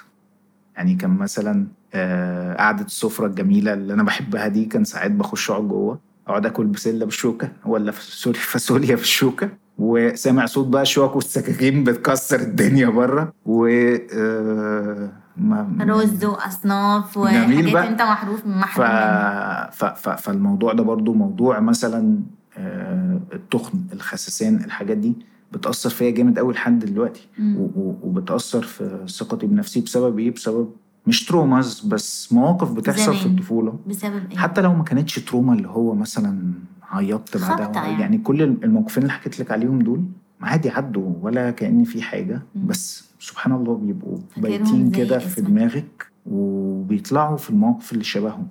يعني 0.76 0.94
كان 0.94 1.10
مثلا 1.10 1.66
آه، 1.94 2.54
قعدة 2.54 2.84
السفرة 2.84 3.26
الجميلة 3.26 3.72
اللي 3.72 3.92
أنا 3.94 4.02
بحبها 4.02 4.48
دي 4.48 4.64
كان 4.64 4.84
ساعات 4.84 5.10
بخش 5.10 5.50
أقعد 5.50 5.68
جوه 5.68 5.98
أقعد 6.28 6.46
آكل 6.46 6.66
بسلة 6.66 7.04
بالشوكة 7.04 7.48
ولا 7.66 7.92
ف- 7.92 8.02
sorry 8.02 8.38
فاصوليا 8.38 8.94
بالشوكة 9.02 9.48
وسامع 9.78 10.46
صوت 10.46 10.66
بقى 10.66 10.86
شوك 10.86 11.16
والسكاكين 11.16 11.84
بتكسر 11.84 12.40
الدنيا 12.40 12.88
بره 12.88 13.32
و 13.46 13.66
آه، 13.66 15.12
ما- 15.36 15.76
رز 15.80 16.24
وأصناف 16.24 17.18
جميل 17.18 17.66
وحاجات. 17.74 17.90
أنت 17.90 18.02
محروف 18.02 18.40
ف... 18.40 18.46
محروم 18.46 18.86
منها 18.86 19.70
ف... 19.70 19.84
ف... 19.84 20.08
فالموضوع 20.08 20.72
ده 20.72 20.82
برضو 20.82 21.12
موضوع 21.14 21.60
مثلا 21.60 22.18
آه، 22.58 23.20
التخن 23.32 23.78
الخسسان 23.92 24.56
الحاجات 24.64 24.96
دي 24.96 25.14
بتأثر 25.54 25.90
فيا 25.90 26.10
جامد 26.10 26.38
قوي 26.38 26.52
لحد 26.54 26.78
دلوقتي 26.84 27.28
مم. 27.38 27.56
و... 27.56 27.60
و... 27.76 27.94
وبتأثر 28.02 28.62
في 28.62 29.04
ثقتي 29.08 29.46
بنفسي 29.46 29.80
بسبب 29.80 30.18
إيه؟ 30.18 30.30
بسبب 30.30 30.70
مش 31.06 31.24
traumas 31.24 31.80
بس 31.80 32.32
مواقف 32.32 32.72
بتحصل 32.72 33.12
في 33.14 33.20
زمان. 33.22 33.34
الطفولة 33.36 33.78
بسبب 33.86 34.30
إيه؟ 34.30 34.36
حتى 34.38 34.60
لو 34.60 34.74
ما 34.74 34.84
كانتش 34.84 35.14
trauma 35.18 35.52
اللي 35.54 35.68
هو 35.68 35.94
مثلا 35.94 36.52
عيطت 36.90 37.36
بعدها 37.36 37.84
يعني. 37.84 38.00
يعني. 38.02 38.18
كل 38.18 38.42
الموقفين 38.42 39.02
اللي 39.02 39.12
حكيت 39.12 39.40
لك 39.40 39.50
عليهم 39.50 39.78
دول 39.78 40.04
عادي 40.40 40.70
عدوا 40.70 41.12
ولا 41.22 41.50
كأن 41.50 41.84
في 41.84 42.02
حاجة 42.02 42.42
مم. 42.54 42.66
بس 42.66 43.04
سبحان 43.20 43.52
الله 43.52 43.74
بيبقوا 43.76 44.18
بايتين 44.36 44.90
كده 44.90 45.18
في. 45.18 45.40
دماغك 45.40 46.06
وبيطلعوا 46.26 47.36
في 47.36 47.50
المواقف 47.50 47.92
اللي 47.92 48.04
شبههم. 48.04 48.46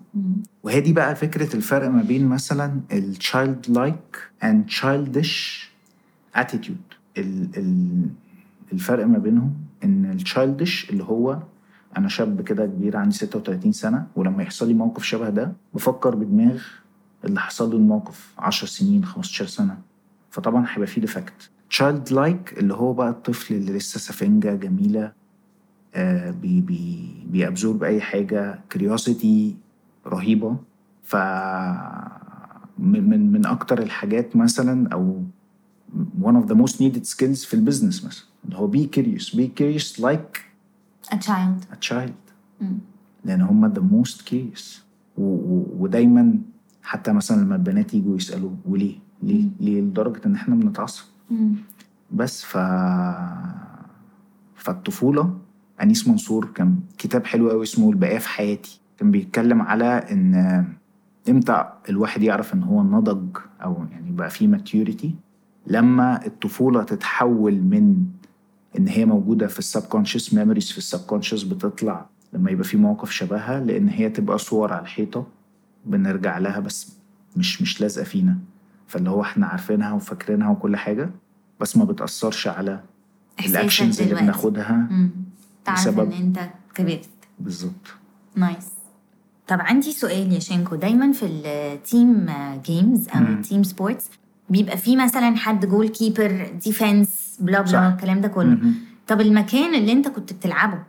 وهي 0.64 0.82
دي 0.82 0.94
بقى 0.94 1.16
فكرة 1.16 1.56
الفرق 1.56 1.90
ما 1.90 2.02
بين 2.02 2.28
مثلا 2.28 2.80
ال 2.92 3.16
childlike 3.24 4.44
and 4.46 4.74
childish 4.82 5.64
attitude 6.38 6.54
ال 6.60 6.70
ال 6.70 6.93
الفرق 8.74 9.06
ما 9.06 9.18
بينهم 9.18 9.54
إن 9.84 10.06
ال 10.12 10.20
childish 10.28 10.90
اللي 10.90 11.04
هو 11.04 11.40
أنا 11.98 12.08
شاب 12.08 12.42
كده 12.42 12.66
كبير 12.66 12.98
عندي 12.98 13.16
36 13.16 13.72
سنة 13.72 14.08
ولما 14.16 14.44
يحصل 14.44 14.68
لي 14.68 14.74
موقف 14.74 15.04
شبه 15.04 15.30
ده 15.30 15.54
بفكر 15.74 16.16
بدماغ 16.16 16.62
اللي 17.26 17.40
حصل 17.40 17.70
له 17.72 17.78
الموقف 17.78 18.34
10 18.38 18.68
سنين 18.68 19.06
15 19.06 19.46
سنة. 19.46 19.78
فطبعا 20.30 20.66
هيبقى 20.70 20.88
فيه 20.88 21.02
defect 21.02 21.50
childlike 21.74 22.58
اللي 22.58 22.74
هو 22.74 22.94
بقى 22.94 23.10
الطفل 23.10 23.54
اللي 23.54 23.74
لسه 23.74 24.00
سفنجة 24.00 24.56
جميلة 24.56 25.12
آه 25.96 26.32
بي 26.32 26.62
بي 26.62 27.10
بي 27.30 27.43
absorb 27.43 27.84
اي 27.84 28.02
حاجة 28.02 28.60
curiosity 28.78 29.28
رهيبة. 30.08 30.58
ف 31.04 31.16
من 32.80 33.32
من 33.32 33.46
أكتر 33.46 33.82
الحاجات 33.82 34.36
مثلا 34.36 34.90
أو 34.94 35.24
one 36.22 36.36
of 36.36 36.48
the 36.52 36.56
most 36.56 36.74
needed 36.80 37.06
skills 37.06 37.46
في 37.46 37.54
البيزنس 37.54 38.06
مثلا. 38.06 38.24
اللي 38.46 38.58
هو 38.58 38.72
be 38.72 38.88
curious. 38.98 39.36
Be 39.36 39.48
curious 39.62 40.00
like 40.04 40.40
a 41.14 41.18
child. 41.18 41.74
a 41.74 41.90
child. 41.90 42.34
مم. 42.62 42.78
لأن 43.26 43.42
هم 43.42 43.74
the 43.74 43.80
most 43.82 44.18
curious. 44.30 44.82
و 45.18 45.22
و 45.24 45.66
ودايما 45.80 46.40
حتى 46.84 47.14
مثلا 47.14 47.42
لما 47.42 47.56
البنات 47.56 47.94
يجوا 47.94 48.16
يسألوا 48.18 48.52
وليه؟ 48.66 48.96
ليه؟ 49.24 49.44
مم. 49.44 49.52
ليه 49.60 49.82
لدرجة 49.82 50.22
إن 50.26 50.36
إحنا 50.36 50.56
بنتعصب. 50.56 51.04
بس 52.12 52.44
ف 52.44 52.58
فالطفولة 54.56 55.38
أنيس 55.82 56.08
منصور 56.08 56.46
كان 56.46 56.80
كتاب 56.98 57.26
حلو 57.26 57.50
قوي 57.50 57.64
اسمه 57.64 57.90
البقاء 57.90 58.18
في 58.20 58.30
حياتي 58.30 58.80
كان 58.98 59.12
بيتكلم 59.12 59.62
على 59.62 59.86
إن 59.86 60.66
إمتى 61.30 61.66
الواحد 61.90 62.24
يعرف 62.24 62.54
إن 62.54 62.64
هو 62.64 62.84
نضج 62.84 63.38
أو 63.64 63.86
يعني 63.92 64.12
بقى 64.12 64.30
فيه 64.30 64.48
maturity 64.48 65.16
لما 65.68 66.26
الطفولة 66.26 66.84
تتحول 66.84 67.54
من 67.54 68.06
إن 68.80 68.88
هي 68.88 69.06
موجودة 69.06 69.48
في 69.48 69.60
ال 69.60 69.66
subconscious 69.66 70.34
memories 70.34 70.72
في 70.72 70.78
ال 70.78 70.83
subconscious 70.83 71.44
بتطلع 71.44 72.06
لما 72.34 72.52
يبقى 72.52 72.64
في 72.64 72.78
موقف 72.78 73.12
شبهها 73.12 73.60
لإن 73.60 73.90
هي 73.90 74.10
تبقى 74.10 74.38
صور 74.38 74.74
على 74.74 74.82
الحيطة 74.82 75.28
بنرجع 75.86 76.38
لها 76.38 76.60
بس 76.60 76.94
مش 77.38 77.62
مش 77.62 77.82
لازقة 77.82 78.04
فينا 78.04 78.38
فاللي 78.88 79.10
هو 79.10 79.22
إحنا 79.22 79.48
عارفينها 79.48 79.94
وفاكرينها 79.94 80.50
وكل 80.50 80.76
حاجة 80.76 81.10
بس 81.60 81.78
ما 81.78 81.86
بتأثرش 81.86 82.48
على 82.48 82.84
ال 83.46 83.53
actions 83.53 84.02
اللي. 84.02 84.16
بناخدها. 84.16 84.88
تعرف 85.66 85.80
بسبب- 85.80 86.12
ان 86.12 86.18
أنت 86.22 86.40
كبرت 86.76 87.10
بالظبط 87.40 87.94
nice 88.36 88.68
طب 89.48 89.58
عندي 89.62 89.92
سؤال 89.92 90.34
يا 90.34 90.40
شينكو 90.40 90.76
دايما 90.76 91.12
في 91.12 91.26
ال 91.26 91.46
team 91.46 92.26
games 92.66 93.10
أو. 93.10 93.22
ال 93.22 93.30
team 93.30 93.64
sports 93.64 94.10
بيبقى 94.50 94.78
في 94.78 94.96
مثلا 94.96 95.36
حد 95.36 95.66
goal 95.66 95.88
keeper 95.90 96.48
defense 96.66 97.10
blah. 97.40 97.62
blah 97.62 97.90
الكلام 97.90 98.22
ده 98.22 98.28
كله. 98.28 98.58
طب 99.08 99.22
المكان 99.22 99.76
اللي 99.76 99.92
انت 99.92 100.08
كنت 100.08 100.34
بتلعبه 100.34 100.80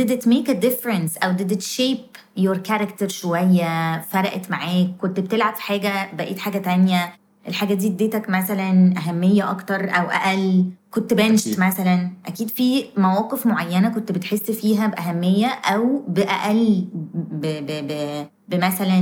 did 0.00 0.08
it 0.10 0.22
make 0.26 0.48
a 0.48 0.54
difference 0.66 1.24
أو 1.24 1.36
did 1.36 1.50
it 1.52 1.62
shape 1.62 2.18
your 2.40 2.58
character 2.70 3.06
شوية؟ 3.06 4.00
فرقت 4.00 4.50
معاك؟ 4.50 4.88
كنت 5.00 5.20
بتلعب 5.20 5.54
في 5.54 5.62
حاجة 5.62 6.14
بقيت 6.14 6.38
حاجة 6.38 6.58
تانية؟ 6.58 7.12
الحاجة 7.48 7.74
دي 7.74 7.86
اديتك 7.86 8.30
مثلا 8.30 8.94
أهمية 8.98 9.50
أكتر 9.50 9.84
أو 9.84 10.06
أقل؟ 10.10 10.64
كنت 10.90 11.14
بنشت 11.14 11.46
أكيد. 11.46 11.60
مثلا؟ 11.60 12.10
أكيد 12.26 12.50
في 12.50 12.84
مواقف 12.96 13.46
معينة 13.46 13.88
كنت 13.88 14.12
بتحس 14.12 14.50
فيها 14.50 14.86
بأهمية 14.86 15.46
أو 15.46 16.04
بأقل 16.08 16.86
ب 17.14 17.40
ب 17.46 17.86
ب 17.88 18.26
بمثلا 18.48 19.00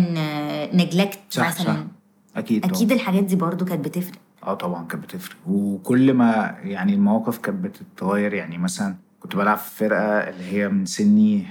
نجلكت 0.75 1.19
صح 1.31 1.47
مثلا. 1.49 1.65
صح 1.75 1.77
أكيد 2.37 2.63
طبعاً. 2.63 2.75
أكيد 2.77 2.93
الحاجات 2.93 3.25
دي 3.25 3.37
برضو 3.37 3.65
كانت 3.65 3.85
بتفرق 3.85 4.19
آه 4.43 4.55
طبعا 4.55 4.87
كانت 4.87 5.05
بتفرق 5.05 5.37
وكل 5.47 6.15
ما 6.15 6.57
يعني 6.63 6.95
المواقف 6.95 7.39
كانت 7.39 7.65
بتتغير 7.65 8.35
يعني 8.35 8.59
مثلا 8.59 8.95
كنت 9.21 9.37
بلعب 9.37 9.57
في 9.57 9.71
فرقة 9.77 10.19
اللي 10.29 10.45
هي 10.45 10.69
من 10.69 10.87
سني 10.87 11.47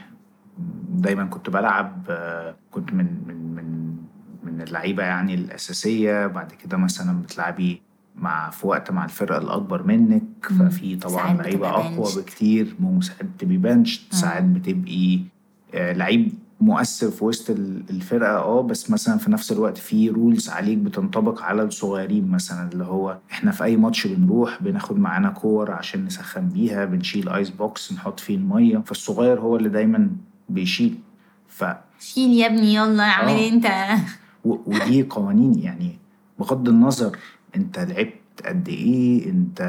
دايما 0.90 1.26
كنت 1.26 1.50
بلعب 1.50 2.06
آه، 2.10 2.56
كنت 2.72 2.94
من 2.94 3.06
من 3.28 3.56
من 3.56 3.96
من 4.44 4.62
اللعيبة 4.62 5.04
يعني 5.04 5.34
الأساسية 5.34 6.28
بعد 6.28 6.52
كده 6.52 6.78
مثلا 6.78 7.22
بتلعبي 7.22 7.82
مع 8.16 8.50
في 8.50 8.68
وقت 8.68 8.92
مع 8.92 9.06
الفرقة 9.06 9.38
الأكبر 9.38 9.84
منك. 9.84 10.24
ففي 10.42 10.96
طبعا 10.96 11.34
لعيبة 11.34 11.70
أقوى. 11.70 12.08
بكتير 12.24 12.76
ساعات 13.02 13.26
بتبقي 13.26 13.58
bench 13.58 14.08
ساعات 14.12 14.44
بتبقي 14.44 15.20
آه، 15.74 15.94
لعيب 15.94 16.32
مؤثر 16.62 17.12
في 17.12 17.26
وسط 17.26 17.50
ال- 17.50 17.84
الفرقة 17.90 18.38
آه 18.38 18.62
بس 18.62 18.90
مثلا 18.92 19.18
في 19.18 19.32
نفس 19.32 19.52
الوقت 19.52 19.78
في 19.78 20.10
rules 20.10 20.50
عليك 20.50 20.78
بتنطبق 20.78 21.42
على 21.42 21.64
الصغيرين 21.64 22.28
مثلا 22.32 22.70
اللي 22.74 22.84
هو 22.84 23.18
إحنا 23.32 23.52
في 23.52 23.64
أي 23.64 23.78
ماتش 23.78 24.08
بنروح 24.08 24.64
بناخد 24.64 24.98
معانا 25.00 25.30
كور 25.30 25.72
عشان 25.72 26.06
نسخن 26.06 26.50
بيها 26.50 26.86
بنشيل 26.86 27.30
ice 27.30 27.50
box 27.50 27.94
نحط 27.94 28.20
فيه 28.20 28.36
المية 28.36 28.78
فالصغير 28.78 29.40
هو 29.40 29.56
اللي 29.56 29.70
دايما 29.70 30.10
بيشيل. 30.50 31.00
ف 31.48 31.66
شيل 32.00 32.30
يا 32.34 32.46
ابني 32.48 32.74
يلا 32.76 33.04
اعمل 33.04 33.30
آه. 33.32 33.50
أنت؟ 33.50 33.68
و- 34.46 34.58
ودي 34.66 35.04
قوانين 35.04 35.60
يعني 35.60 36.00
بغض 36.40 36.70
النظر 36.70 37.18
أنت 37.56 37.80
لعبت 37.80 38.14
قد 38.46 38.68
إيه 38.70 39.30
أنت 39.30 39.62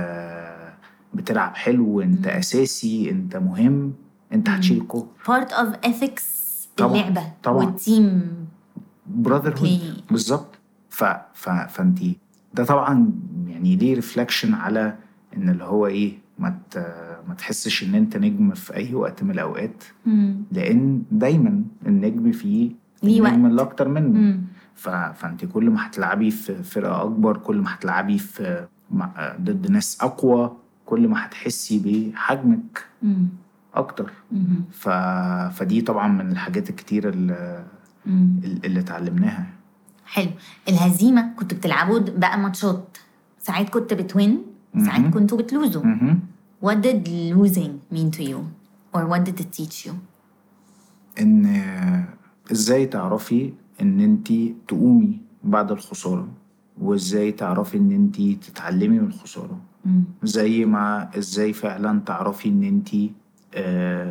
بتلعب 1.14 1.54
حلو 1.56 2.00
أنت 2.00 2.26
أساسي 2.26 3.10
أنت 3.10 3.36
مهم 3.36 3.92
أنت 4.32 4.48
هتشيل 4.48 4.76
الكوره 4.80 5.08
part 5.26 5.48
of 5.50 5.86
ethics. 5.88 6.22
طبعاً، 6.76 6.92
اللعبة 6.94 7.22
طبعاً. 7.42 7.64
وال 7.66 8.30
team 9.06 9.58
brotherhood. 9.58 9.80
بالظبط 10.10 10.58
ف... 10.90 11.04
ف... 11.34 11.48
فانت 11.50 11.98
ده 12.54 12.64
طبعا 12.64 13.12
يعني 13.48 13.76
ليه 13.76 13.94
reflection 13.94 14.54
على 14.54 14.96
إن 15.36 15.48
اللي 15.48 15.64
هو 15.64 15.86
إيه 15.86 16.18
ما 16.38 16.58
ت... 16.70 16.78
ما 17.28 17.34
تحسش 17.34 17.82
إن 17.84 17.94
أنت 17.94 18.16
نجم 18.16 18.54
في 18.54 18.74
أي 18.76 18.94
وقت 18.94 19.22
من 19.22 19.30
الأوقات 19.30 19.84
مم. 20.06 20.36
لأن 20.52 21.02
دايما 21.10 21.62
النجم 21.86 22.32
فيه 22.32 22.70
ليه 23.02 23.18
النجم 23.20 23.40
وقت. 23.42 23.50
اللي 23.50 23.62
أكتر 23.62 23.88
منه 23.88 24.18
مم. 24.18 24.40
ف... 24.74 24.88
فانت 24.88 25.44
كل 25.44 25.70
ما 25.70 25.86
هتلعبي 25.86 26.30
في 26.30 26.62
فرقة 26.62 27.02
أكبر 27.02 27.36
كل 27.36 27.56
ما 27.56 27.74
هتلعبي 27.74 28.18
في 28.18 28.66
مع... 28.90 29.36
ضد 29.40 29.70
ناس 29.70 29.98
أقوى 30.00 30.56
كل 30.86 31.08
ما 31.08 31.26
هتحسي 31.26 31.78
بحجمك 32.14 32.84
مم. 33.02 33.28
أكتر. 33.76 34.12
ف... 34.70 34.88
فدي 35.58 35.80
طبعا 35.80 36.08
من 36.08 36.32
الحاجات 36.32 36.70
الكتيره 36.70 37.10
اللي. 37.10 37.64
اللي 38.64 38.80
اتعلمناها. 38.80 39.46
حلو. 40.06 40.30
الهزيمة 40.68 41.34
كنتوا 41.36 41.58
بتلعبوا 41.58 41.98
بقى 41.98 42.38
ماتشات. 42.38 42.96
ساعات 43.38 43.70
كنت 43.70 43.94
بتوين 43.94 44.42
ساعات. 44.84 45.14
كنتوا 45.14 45.38
بتلوزوا. 45.38 45.82
what 46.64 46.76
did 46.82 47.08
losing 47.34 47.72
mean 47.94 48.10
to 48.10 48.22
you? 48.22 48.40
Or 48.94 49.02
what 49.10 49.24
did 49.24 49.40
it 49.40 49.52
teach 49.52 49.86
you? 49.86 49.92
إن 51.20 51.46
إزاي 52.52 52.86
تعرفي 52.86 53.52
إن 53.82 54.00
انت 54.00 54.32
تقومي 54.68 55.20
بعد 55.44 55.72
الخسارة؟ 55.72 56.28
وإزاي 56.80 57.32
تعرفي 57.32 57.76
إن 57.78 57.92
انت 57.92 58.20
تتعلمي 58.20 58.98
من 58.98 59.06
الخسارة. 59.06 59.60
زي 60.22 60.64
ما 60.64 61.10
إزاي 61.18 61.52
فعلا 61.52 62.00
تعرفي 62.00 62.48
إن 62.48 62.62
انت 62.62 62.88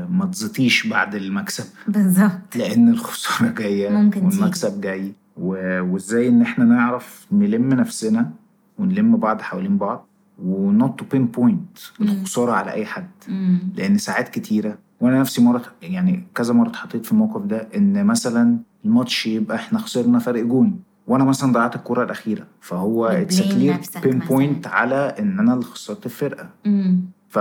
ما 0.10 0.25
تزيطيش 0.31 0.88
بعد 0.88 1.15
المكسب 1.15 1.65
بالظبط 1.88 2.55
لأن 2.55 2.89
الخسارة 2.89 3.49
جاية 3.51 3.89
ممكن. 3.89 4.25
والمكسب 4.25 4.81
جاي 4.81 5.13
وإزاي 5.38 6.27
إن 6.27 6.41
إحنا 6.41 6.65
نعرف 6.65 7.25
نلم 7.31 7.73
نفسنا 7.73 8.31
ونلم 8.79 9.17
بعض 9.17 9.41
حوالين 9.41 9.77
بعض 9.77 10.08
و 10.43 10.99
not 10.99 11.06
to 11.12 11.25
pinpoint 11.28 11.78
الخسارة 12.01 12.51
على 12.51 12.71
أي 12.71 12.86
حد 12.86 13.08
مم. 13.27 13.60
لأن 13.75 13.97
ساعات 13.97 14.29
كتيرة 14.29 14.77
وأنا 15.01 15.19
نفسي 15.19 15.41
مرة 15.41 15.62
يعني 15.81 16.23
كذا 16.36 16.53
مرة 16.53 16.69
اتحطيت 16.69 17.05
في 17.05 17.12
الموقف 17.12 17.41
ده 17.45 17.67
إن 17.75 18.05
مثلا 18.05 18.58
الماتش 18.86 19.25
يبقى 19.27 19.58
إحنا 19.58 19.79
خسرنا 19.79 20.19
فرق 20.19 20.43
جون 20.43 20.79
وأنا 21.08 21.23
مثلا 21.23 21.51
ضيعت 21.53 21.75
الكرة 21.75 22.03
الأخيرة 22.03 22.47
فهو 22.62 23.05
it's 23.08 23.41
clear 23.41 23.78
pinpoint 24.04 24.67
على 24.67 25.15
إن 25.19 25.39
أنا 25.39 25.53
اللي 25.53 25.65
خسرت 25.65 26.05
الفرقة 26.05 26.49
مم. 26.65 27.01
ف 27.29 27.39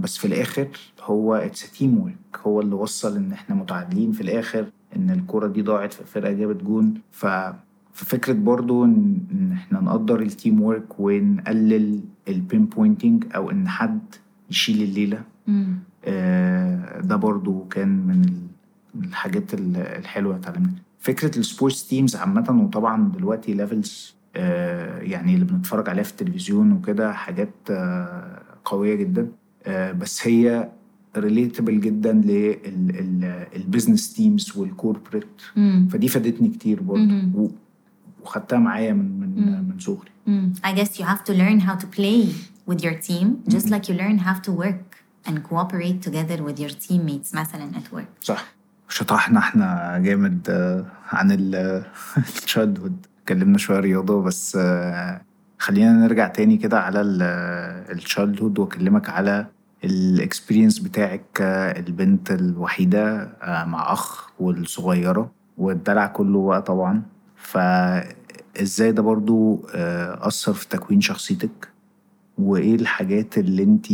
بس 0.00 0.16
في 0.18 0.24
الآخر 0.26 0.68
هو 1.08 1.34
it's 1.34 1.70
teamwork 1.72 2.40
هو 2.46 2.60
اللي 2.60 2.74
وصل 2.74 3.16
إن 3.16 3.32
إحنا 3.32 3.54
متعادلين 3.54 4.12
في 4.12 4.20
الآخر 4.20 4.66
إن 4.96 5.10
الكرة 5.10 5.46
دي 5.46 5.62
ضاعت 5.62 5.92
فالفرقه 5.92 6.32
جابت 6.32 6.62
جون. 6.64 6.94
ف 7.10 7.26
ففكرة 7.92 8.32
برضو 8.32 8.84
إن 8.84 9.50
إحنا 9.52 9.80
نقدر 9.80 10.20
ال 10.22 10.62
teamwork 10.62 11.00
ونقلل 11.00 12.00
ال 12.28 12.64
pinpointing 12.66 13.24
أو 13.34 13.50
إن 13.50 13.68
حد 13.68 14.00
يشيل 14.50 14.82
الليلة. 14.82 15.22
مم. 15.46 15.78
آه، 16.04 17.00
ده 17.00 17.16
برضو 17.16 17.64
كان 17.70 17.88
من 18.06 18.24
ال- 18.24 18.46
من 18.94 19.04
الحاجات 19.04 19.54
ال- 19.54 19.76
الحلوة 19.76 20.36
اتعلمناها 20.36 20.72
فكرة 20.98 21.38
ال 21.38 21.45
sports 21.45 21.88
teams 21.88 22.16
عامة 22.16 22.62
وطبعا 22.64 23.12
دلوقتي 23.16 23.54
levels 23.54 24.14
يعني 25.00 25.34
اللي 25.34 25.44
بنتفرج 25.44 25.88
عليها 25.88 26.02
في 26.04 26.10
التلفزيون 26.10 26.72
وكده 26.72 27.12
حاجات 27.12 27.50
آه، 27.70 28.42
قوية 28.64 28.94
جدا. 28.94 29.28
آه، 29.66 29.92
بس 29.92 30.26
هي 30.26 30.68
relatable 31.18 31.80
جدا 31.80 32.12
لل 33.54 33.66
business 33.66 34.12
teams 34.14 34.56
وال 34.56 34.68
corporate. 34.68 35.26
فدي 35.90 36.08
فادتني 36.08 36.48
كتير. 36.48 36.82
و- 36.86 37.48
وخدتها 38.24 38.58
معايا 38.58 38.92
من 38.92 39.20
من 39.20 39.28
مم. 39.28 39.68
من 39.68 39.78
صغري. 39.78 40.10
I 40.64 40.78
guess 40.78 40.98
you 40.98 41.04
have 41.04 41.24
to 41.24 41.32
learn 41.32 41.60
how 41.68 41.74
to 41.82 41.86
play 41.98 42.20
with 42.70 42.80
your 42.84 42.94
team 43.08 43.26
just 43.54 43.66
like 43.70 43.84
you 43.88 43.94
learn 44.02 44.18
how 44.26 44.36
to 44.46 44.52
work 44.64 44.88
and 45.28 45.36
cooperate 45.50 45.98
together 46.08 46.38
with 46.46 46.58
your 46.62 46.72
teammates 46.86 47.34
مثلا 47.34 47.70
at 47.72 47.96
work 47.96 48.06
صح 48.22 48.44
شطحنا 48.88 49.38
إحنا 49.38 49.98
جامد 50.04 50.46
آه، 50.50 50.86
عن 51.12 51.30
ال 51.30 52.78
childhood 52.82 53.06
اتكلمنا 53.22 53.58
شوية 53.58 53.80
رياضة 53.80 54.22
بس 54.22 54.56
آه، 54.60 55.20
خلينا 55.58 55.92
نرجع 55.92 56.28
تاني 56.28 56.56
كده 56.56 56.80
على 56.80 57.00
ال 57.00 58.40
childhood 58.40 58.58
وأكلمك 58.58 59.08
على 59.08 59.46
ال 59.84 59.92
experience 59.92 60.78
بتاعك 60.78 61.40
البنت 61.76 62.30
الوحيدة 62.30 63.22
آه، 63.22 63.64
مع 63.64 63.92
أخ 63.92 64.30
والصغيرة 64.40 65.30
والدلع 65.58 66.06
كله 66.06 66.46
بقى 66.46 66.62
طبعا. 66.62 67.02
فازاي 67.36 68.92
ده 68.92 69.02
برضو 69.02 69.66
آه، 69.74 70.26
أثر 70.28 70.52
في 70.52 70.68
تكوين 70.68 71.00
شخصيتك؟ 71.00 71.68
وإيه 72.38 72.74
الحاجات 72.74 73.38
اللي 73.38 73.62
أنت 73.62 73.86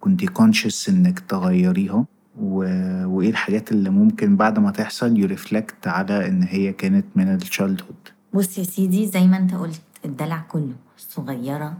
كنتي 0.00 0.26
conscious 0.26 0.88
إنك 0.88 1.18
تغيريها. 1.20 2.04
وإيه 2.40 3.30
الحاجات 3.30 3.72
اللي 3.72 3.90
ممكن 3.90 4.36
بعد 4.36 4.58
ما 4.58 4.70
تحصل 4.70 5.18
ي 5.18 5.27
reflect 5.27 5.86
على 5.88 6.28
إن 6.28 6.42
هي 6.42 6.72
كانت 6.72 7.06
من 7.14 7.34
ال 7.34 7.80
childhood 7.82 8.08
بص 8.34 8.58
يا 8.58 8.62
سيدي 8.64 9.06
زي 9.06 9.26
ما 9.26 9.36
أنت 9.36 9.54
قلت 9.54 9.80
الدلع 10.04 10.38
كله 10.48 10.74
الصغيرة 10.96 11.76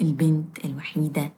البنت 0.00 0.64
الوحيدة 0.64 1.22
آه، 1.22 1.32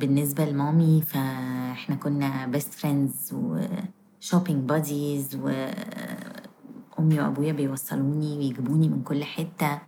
بالنسبة 0.00 0.44
لمامي 0.44 1.02
فاحنا 1.02 1.96
كنا 1.96 2.46
best 2.46 2.74
friends 2.74 3.32
و 3.34 3.49
shopping 3.49 4.68
buddies 4.68 5.34
وأمي 5.36 7.20
وأبويا 7.20 7.52
بيوصلوني 7.52 8.36
ويجيبوني 8.38 8.88
من 8.88 9.02
كل 9.02 9.24
حتة 9.24 9.78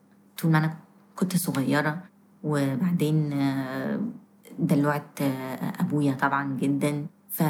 طول 0.42 0.50
ما 0.52 0.58
أنا 0.58 0.76
كنت 1.16 1.36
صغيرة. 1.36 2.02
وبعدين 2.44 3.32
آه، 3.32 4.00
دلوعت 4.58 5.22
آه، 5.22 5.72
أبويا 5.80 6.12
طبعا 6.12 6.56
جدا. 6.56 7.06
ف 7.30 7.42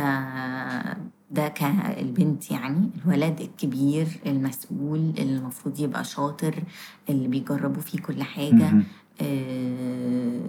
ده 1.31 1.49
كالبنت 1.49 2.51
يعني 2.51 2.91
الولد 3.05 3.41
الكبير 3.41 4.09
المسؤول 4.27 4.99
اللي 4.99 5.37
المفروض 5.39 5.81
يبقى 5.81 6.05
شاطر 6.05 6.63
اللي 7.09 7.29
بيجربوا 7.29 7.83
فيه 7.83 7.99
كل 7.99 8.23
حاجة. 8.23 8.73
آه، 9.21 10.41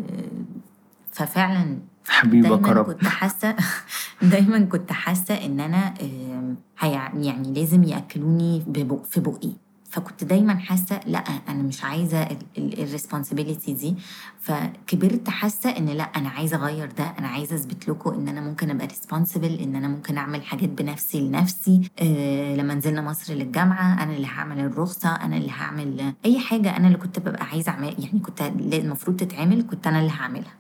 ففعلا 1.12 1.78
حبيبي 2.08 2.50
دايما 2.50 2.68
كريم 2.68 2.84
كنت 2.84 3.06
حاسة 3.08 3.56
دايما 4.22 4.60
كنت 4.60 4.92
حاسة 4.92 5.46
إن 5.46 5.60
أنا 5.60 5.94
هيع- 6.80 7.16
يعني 7.16 7.54
لازم 7.54 7.84
يأكلوني 7.84 8.64
في 9.10 9.20
بقي. 9.20 9.54
فكنت 9.92 10.24
دايما 10.24 10.56
حاسة 10.60 11.00
لأ 11.08 11.24
أنا 11.50 11.64
مش 11.64 11.84
عايزة 11.84 12.28
ال 12.58 12.66
responsibility 12.66 13.74
دي. 13.74 13.96
فكبرت 14.42 15.30
حاسة 15.30 15.70
إن 15.70 15.86
لأ 15.86 16.04
أنا 16.04 16.30
عايزة 16.30 16.58
أغير 16.58 16.92
ده 16.98 17.04
أنا 17.20 17.28
عايزة 17.28 17.56
أثبت 17.56 17.90
لكم 17.90 18.14
إن 18.14 18.28
أنا 18.28 18.42
ممكن 18.42 18.70
أبقى 18.70 18.88
responsible 18.88 19.54
إن 19.60 19.76
أنا 19.76 19.88
ممكن 19.88 20.18
أعمل 20.18 20.44
حاجات 20.44 20.70
بنفسي 20.70 21.22
لنفسي. 21.22 21.82
آه 22.00 22.56
لما 22.56 22.74
نزلنا 22.74 23.02
مصر 23.02 23.34
للجامعة 23.34 24.04
أنا 24.04 24.14
اللي 24.16 24.28
هعمل 24.28 24.60
الرخصة 24.60 25.10
أنا 25.16 25.38
اللي 25.38 25.52
هعمل 25.52 26.14
أي 26.26 26.40
حاجة 26.40 26.78
أنا 26.78 26.88
اللي 26.88 26.98
كنت 26.98 27.20
ببقى 27.20 27.46
عايزة 27.46 27.72
أعمل 27.72 27.96
يعني 28.00 28.20
كنت 28.20 28.42
المفروض 28.74 29.18
تتعمل 29.18 29.62
كنت 29.70 29.88
أنا 29.88 30.00
اللي 30.00 30.12
هعملها. 30.12 30.54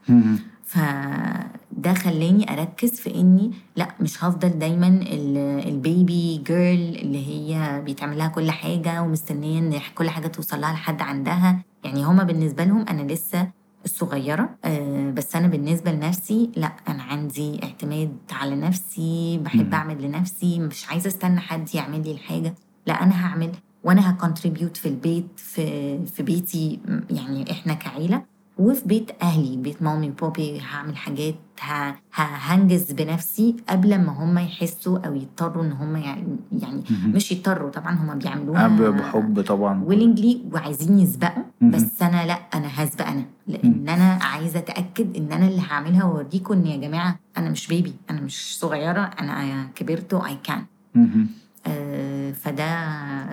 فده 0.70 1.94
خلاني 1.94 2.54
أركز 2.54 2.92
في 2.92 3.16
إني 3.16 3.52
لأ 3.76 3.88
مش 4.00 4.24
هفضل 4.24 4.50
دايما 4.50 4.88
ال- 4.88 5.68
البيبي 5.68 6.38
جيرل 6.48 6.96
اللي 6.96 7.28
هي 7.28 7.82
بيتعمل 7.86 8.18
لها 8.18 8.28
كل 8.28 8.52
حاجة 8.52 9.02
ومستنية 9.02 9.60
إن 9.60 9.80
كل 9.96 10.10
حاجة 10.10 10.28
توصل 10.28 10.62
لها 10.62 10.74
لحد 10.74 11.02
عندها. 11.02 11.64
يعني 11.84 12.04
هما 12.04 12.24
بالنسبة 12.24 12.64
لهم 12.64 12.86
أنا 12.90 13.12
لسه 13.12 13.48
الصغيرة 13.86 14.50
آه، 14.66 15.12
بس 15.12 15.36
أنا 15.36 15.48
بالنسبة 15.48 15.92
لنفسي 15.92 16.50
لأ 16.56 16.72
أنا 16.88 17.04
عندي 17.04 17.60
اعتماد 17.64 18.18
على 18.32 18.56
نفسي 18.56 19.38
بحب. 19.38 19.74
أعمل 19.74 20.02
لنفسي 20.02 20.60
مش 20.60 20.90
عايزة 20.90 21.08
استنى 21.08 21.40
حد 21.40 21.76
يعمل 21.76 22.04
لي 22.04 22.12
الحاجة. 22.12 22.56
لأ 22.88 23.04
أنا 23.04 23.26
هعمل 23.26 23.52
وأنا 23.84 24.10
ه 24.12 24.18
contribute 24.18 24.78
في 24.78 24.88
البيت 24.88 25.28
في 25.36 25.98
في 26.06 26.24
بيتي 26.24 26.80
يعني 27.10 27.52
إحنا 27.52 27.74
كعيلة. 27.74 28.24
وفي 28.60 28.88
بيت 28.88 29.12
أهلي 29.22 29.58
بيت 29.58 29.82
مامي 29.82 30.10
وبابي 30.10 30.60
هعمل 30.72 30.98
حاجات 30.98 31.36
ه- 31.62 31.96
هنجز 32.14 32.92
بنفسي 32.92 33.56
قبل 33.70 33.98
ما 34.02 34.12
هم 34.24 34.38
يحسوا 34.38 35.00
أو 35.00 35.16
يضطروا 35.16 35.64
إن 35.64 35.72
هم 35.72 35.96
يعني. 35.96 36.84
مش 37.06 37.32
يضطروا 37.32 37.70
طبعا 37.70 37.96
هم 37.96 38.18
بيعملوها 38.20 38.68
بحب 38.90 39.42
طبعا 39.42 39.84
willingly 39.84 40.42
وعايزين 40.54 41.00
يسبقوا. 41.00 41.44
بس 41.62 42.02
أنا 42.02 42.26
لأ 42.28 42.34
أنا 42.54 42.68
هسبق 42.84 43.08
أنا 43.08 43.26
لأن 43.48 43.90
أنا 43.90 44.20
عايزة 44.24 44.60
أتأكد 44.60 45.18
إن 45.18 45.32
أنا 45.32 45.48
اللي 45.48 45.62
هعملها 45.70 46.04
وأوريكم 46.04 46.54
إن 46.54 46.68
يا 46.68 46.78
جماعة 46.78 47.20
أنا 47.38 47.50
مش 47.50 47.68
baby 47.68 47.94
أنا 48.10 48.22
مش 48.22 48.58
صغيرة 48.60 49.02
أنا 49.20 49.64
كبرت 49.76 50.14
و 50.14 50.38
I 50.44 50.49
can 50.49 50.66
مهم. 50.96 51.28
آه، 51.68 52.32
فده 52.32 52.66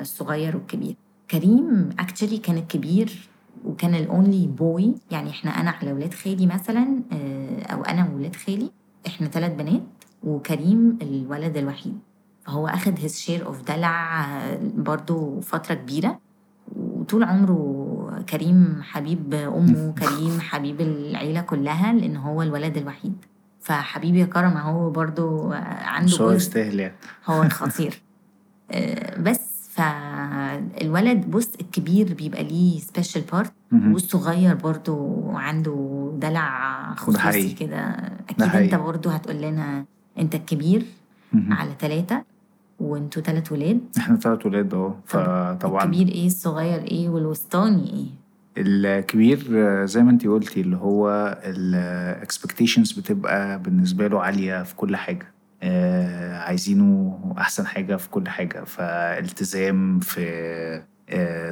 الصغير 0.01 0.57
والكبير 0.57 0.97
كريم 1.31 1.89
actually 1.99 2.39
كان 2.39 2.57
الكبير 2.57 3.29
وكان 3.67 3.95
ال 3.95 4.05
only 4.05 4.47
boy 4.47 4.95
يعني 5.11 5.31
إحنا 5.31 5.51
أنا 5.61 5.71
على 5.71 5.93
ولاد 5.93 6.15
خالي 6.15 6.47
مثلا 6.47 7.03
آه، 7.13 7.63
أو 7.63 7.83
أنا 7.83 8.09
وولاد 8.13 8.37
خالي 8.37 8.71
إحنا 9.07 9.29
ثلاث 9.29 9.53
بنات 9.53 9.83
وكريم 10.23 10.99
الولد 11.03 11.57
الوحيد. 11.57 11.99
فهو 12.45 12.67
أخد 12.69 12.99
his 13.01 13.17
share 13.19 13.47
of 13.47 13.63
دلع 13.63 14.25
آه، 14.25 14.61
برضو 14.77 15.41
فترة 15.41 15.75
كبيرة. 15.75 16.19
وطول 16.77 17.25
عمره 17.25 18.25
كريم 18.29 18.81
حبيب 18.83 19.35
أمه 19.35 19.93
كريم 20.01 20.41
حبيب 20.41 20.81
العيلة 20.81 21.41
كلها 21.41 21.93
لأن 21.93 22.17
هو 22.17 22.43
الولد 22.43 22.77
الوحيد. 22.77 23.15
فحبيبي 23.61 24.21
يا 24.21 24.27
كريم 24.27 24.57
هو 24.57 24.91
برضو 24.91 25.53
آه، 25.53 25.57
عنده 25.85 26.17
هو 26.17 26.31
يستاهل 26.31 26.81
يعني. 26.81 26.95
هو 27.27 27.49
خطير 27.61 28.03
آه، 28.71 29.21
بس 29.21 29.69
فالولد 29.71 31.31
بص 31.31 31.49
الكبير 31.61 32.15
بيبقى 32.15 32.45
ليه 32.45 32.79
special 32.81 33.23
part 33.33 33.53
مهم. 33.73 33.93
والصغير 33.93 34.55
برضو 34.55 35.23
عنده 35.31 36.11
دلع 36.19 36.95
خصوصي. 36.95 37.53
كده 37.53 37.81
أكيد 38.29 38.43
أنت. 38.43 38.75
برضو 38.75 39.09
هتقول 39.09 39.37
لنا 39.37 39.85
أنت 40.19 40.35
الكبير 40.35 40.85
مهم. 41.33 41.53
على 41.53 41.71
ثلاثة 41.81 42.25
وأنتوا 42.81 43.23
ثلاث 43.23 43.53
ولاد 43.53 43.81
إحنا 43.99 44.17
ثلاث 44.17 44.47
ولاد 44.47 44.75
آه 44.75 44.97
فطبعا 45.07 45.85
الكبير 45.85 46.09
إيه 46.09 46.27
الصغير 46.27 46.83
إيه 46.83 47.09
والوسطاني 47.09 47.91
إيه 47.93 48.07
الكبير 48.59 49.39
زي 49.87 50.03
ما 50.03 50.11
انتي 50.11 50.29
قلتي 50.29 50.61
اللي 50.61 50.77
هو 50.77 51.09
ال 51.45 51.56
expectations 51.56 52.93
بتبقى 52.93 53.59
بالنسبة 53.63 54.07
له 54.09 54.23
عالية 54.23 54.63
في 54.63 54.75
كل 54.77 54.97
حاجة 54.97 55.27
آه، 55.63 56.39
عايزينه 56.39 57.19
أحسن 57.39 57.67
حاجة 57.67 57.97
في 57.97 58.09
كل 58.11 58.29
حاجة 58.29 58.65
فالتزام 58.65 59.99
في 60.01 60.83
آه، 61.11 61.51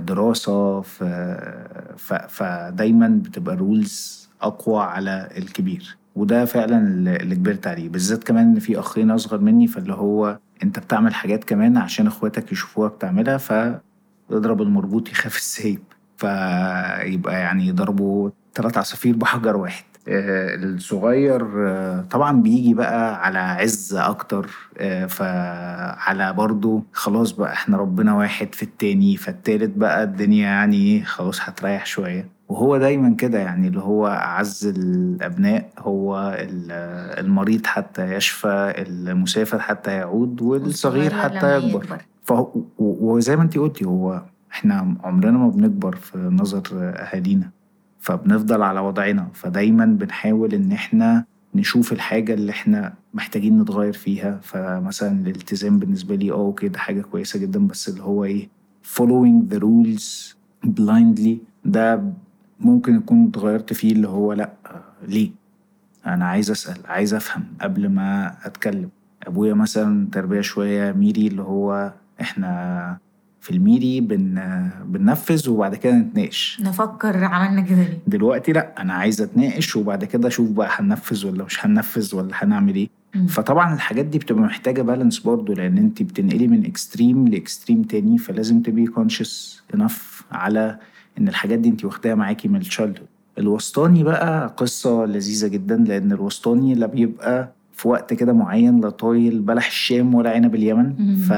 ف- 1.96 2.14
فدايما 2.28 3.08
بتبقى 3.24 3.56
rules 3.56 4.28
أقوى 4.42 4.82
على 4.82 5.28
الكبير. 5.38 5.96
وده 6.16 6.44
فعلا 6.44 6.78
اللي 7.22 7.34
كبرت 7.34 7.66
عليه. 7.66 7.88
بالذات 7.88 8.24
كمان 8.24 8.44
إن 8.52 8.58
في 8.60 8.78
أخين 8.78 9.10
أصغر 9.10 9.38
مني 9.38 9.66
فاللي 9.66 9.92
هو 9.94 10.38
أنت 10.62 10.78
بتعمل 10.78 11.14
حاجات 11.14 11.44
كمان 11.44 11.76
عشان 11.76 12.06
إخواتك 12.06 12.52
يشوفوها 12.52 12.88
بتعملها 12.88 13.36
فاضرب 13.38 14.62
المربوط 14.62 15.08
يخاف 15.10 15.36
السيب 15.36 15.82
فيبقى 16.16 17.34
يعني 17.40 17.72
ضربوا 17.72 18.30
ثلاث 18.54 18.78
عصافير 18.78 19.16
بحجر 19.16 19.56
واحد. 19.56 19.84
الصغير 20.08 21.68
آه، 21.68 22.00
طبعا 22.10 22.42
بيجي 22.42 22.74
بقى 22.74 23.26
على 23.26 23.38
عز 23.38 23.94
أكتر 23.94 24.50
آه، 24.78 25.06
فعلى 25.06 26.32
برضو 26.32 26.84
خلاص 26.92 27.30
بقى 27.32 27.52
إحنا 27.52 27.76
ربنا 27.76 28.14
واحد 28.14 28.54
في 28.54 28.62
التاني 28.62 29.16
فالتالت 29.16 29.76
بقى 29.78 30.02
الدنيا 30.02 30.42
يعني 30.46 30.76
إيه، 30.76 31.04
خلاص 31.04 31.40
هتريح 31.42 31.86
شوية. 31.86 32.28
وهو 32.48 32.76
دايما 32.76 33.14
كده 33.16 33.38
يعني 33.38 33.68
اللي 33.68 33.80
هو 33.80 34.06
أعز 34.06 34.66
الأبناء 34.78 35.70
هو 35.78 36.36
ال- 36.38 36.72
المريض 37.24 37.66
حتى 37.66 38.14
يشفى 38.14 38.74
المسافر 38.78 39.58
حتى 39.58 39.90
يعود 39.90 40.42
والصغير 40.42 41.10
حتى 41.22 41.58
يكبر. 41.58 41.98
وزي 42.78 43.36
ما 43.36 43.42
انتي 43.42 43.58
قلتي 43.58 43.84
هو 43.84 44.22
إحنا 44.52 44.96
عمرنا 45.04 45.38
ما 45.38 45.48
بنكبر 45.48 45.96
في 45.96 46.18
نظر 46.18 46.62
أهالينا. 46.72 47.50
فبنفضل 48.04 48.62
على 48.62 48.80
وضعنا. 48.80 49.28
فدايما 49.34 49.84
بنحاول 49.86 50.54
إن 50.54 50.72
إحنا 50.72 51.24
نشوف 51.54 51.92
الحاجة 51.92 52.34
اللي 52.34 52.50
إحنا 52.52 52.94
محتاجين 53.14 53.60
نتغير 53.60 53.92
فيها. 53.92 54.40
فمثلا 54.42 55.20
الالتزام 55.26 55.78
بالنسبة 55.78 56.14
لي 56.14 56.30
آه 56.30 56.34
أوكي 56.34 56.68
ده 56.68 56.78
حاجة 56.78 57.02
كويسة 57.02 57.38
جدا 57.38 57.66
بس 57.66 57.88
اللي 57.88 58.02
هو 58.02 58.24
إيه 58.24 58.48
following 58.96 59.54
the 59.54 59.58
rules 59.60 60.34
blindly. 60.66 61.36
ده 61.64 62.02
ممكن 62.60 62.96
يكون 62.96 63.26
اتغيرت 63.28 63.72
فيه 63.72 63.92
اللي 63.92 64.08
هو 64.08 64.32
لأ 64.32 64.52
ليه؟ 65.08 65.30
أنا 66.06 66.24
عايز 66.26 66.50
أسأل 66.50 66.86
عايز 66.86 67.14
أفهم 67.14 67.44
قبل 67.60 67.88
ما 67.88 68.36
أتكلم. 68.44 68.88
أبويا 69.26 69.54
مثلا 69.54 70.08
تربية 70.12 70.40
شوية 70.40 70.92
ميري 70.92 71.26
اللي 71.26 71.42
هو 71.42 71.92
إحنا 72.20 72.98
في 73.44 73.50
الميري 73.50 74.00
بن 74.00 74.40
بننفذ 74.84 75.50
وبعد 75.50 75.74
كده 75.74 75.92
نتناقش. 75.92 76.58
نفكر 76.62 77.24
عملنا 77.24 77.60
كده 77.60 77.76
ليه؟ 77.82 77.98
دلوقتي 78.06 78.52
لا 78.52 78.82
أنا 78.82 78.94
عايز 78.94 79.20
أتناقش 79.22 79.76
وبعد 79.76 80.04
كده 80.04 80.28
أشوف 80.28 80.50
بقى 80.50 80.68
هننفذ 80.70 81.26
ولا 81.26 81.44
مش 81.44 81.66
هننفذ 81.66 82.16
ولا 82.16 82.30
هنعمل 82.32 82.74
إيه. 82.74 82.88
مم. 83.14 83.26
فطبعا 83.26 83.74
الحاجات 83.74 84.04
دي 84.04 84.18
بتبقى 84.18 84.42
محتاجة 84.42 84.82
balance 84.82 85.18
برضو 85.18 85.52
لأن 85.52 85.78
أنت 85.78 86.02
بتنقلي 86.02 86.46
من 86.48 86.66
extreme 86.66 87.28
ل 87.28 87.35
extreme 87.35 87.82
تاني 87.82 88.18
فلازم 88.18 88.62
تبقي 88.62 88.84
conscious 88.84 89.62
enough 89.74 90.22
على 90.32 90.78
إن 91.18 91.28
الحاجات 91.28 91.58
دي 91.58 91.68
أنت 91.68 91.84
واخداها 91.84 92.14
معاكي 92.14 92.48
من 92.48 92.60
ال 92.60 92.66
child 92.66 92.98
الوسطاني 93.38 94.02
بقى 94.02 94.54
قصة 94.56 95.04
لذيذة 95.06 95.46
جدا 95.48 95.76
لأن 95.76 96.12
الوسطاني 96.12 96.74
لا 96.74 96.86
بيبقى 96.86 97.52
في 97.76 97.88
وقت 97.88 98.14
كده 98.14 98.32
معين 98.32 98.80
لا 98.80 98.90
طايل 98.90 99.40
بلح 99.40 99.66
الشام 99.66 100.14
ولا 100.14 100.30
عنب 100.30 100.54
اليمن. 100.54 101.16
ف... 101.16 101.32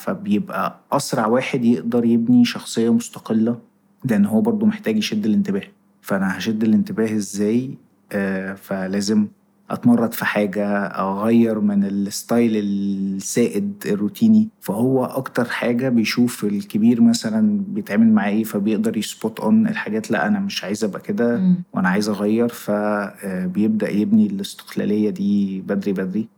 فبيبقى 0.00 0.78
أسرع 0.92 1.26
واحد 1.26 1.64
يقدر 1.64 2.04
يبني 2.04 2.44
شخصية 2.44 2.92
مستقلة 2.92 3.58
لأن 4.04 4.26
هو 4.26 4.40
برضو 4.40 4.66
محتاج 4.66 4.96
يشد 4.96 5.26
الانتباه. 5.26 5.62
فأنا 6.00 6.38
هشد 6.38 6.62
الانتباه 6.62 7.12
إزاي؟ 7.16 7.70
آه 8.12 8.54
فلازم 8.54 9.26
أتمرد 9.70 10.12
في 10.12 10.24
حاجة 10.24 10.66
أغير 10.86 11.60
من 11.60 11.84
ال 11.84 11.96
style 11.96 12.56
السائد 12.56 13.72
الروتيني. 13.86 14.48
فهو 14.60 15.04
أكتر 15.04 15.44
حاجة 15.44 15.88
بيشوف 15.88 16.44
الكبير 16.44 17.00
مثلا 17.00 17.64
بيتعامل 17.68 18.12
معاه 18.12 18.30
إيه 18.30 18.44
فبيقدر 18.44 18.96
ي 18.96 19.05
spot 19.05 19.40
on 19.40 19.66
الحاجات 19.68 20.10
لأ 20.10 20.26
أنا 20.26 20.40
مش 20.40 20.64
عايز 20.64 20.84
أبقى 20.84 21.00
كده. 21.00 21.54
وأنا 21.72 21.88
عايز 21.88 22.08
أغير. 22.08 22.48
فبيبدا 22.48 23.90
يبني 23.90 24.26
الاستقلالية 24.26 25.10
دي 25.10 25.60
بدري 25.60 25.92
بدري. 25.92 26.28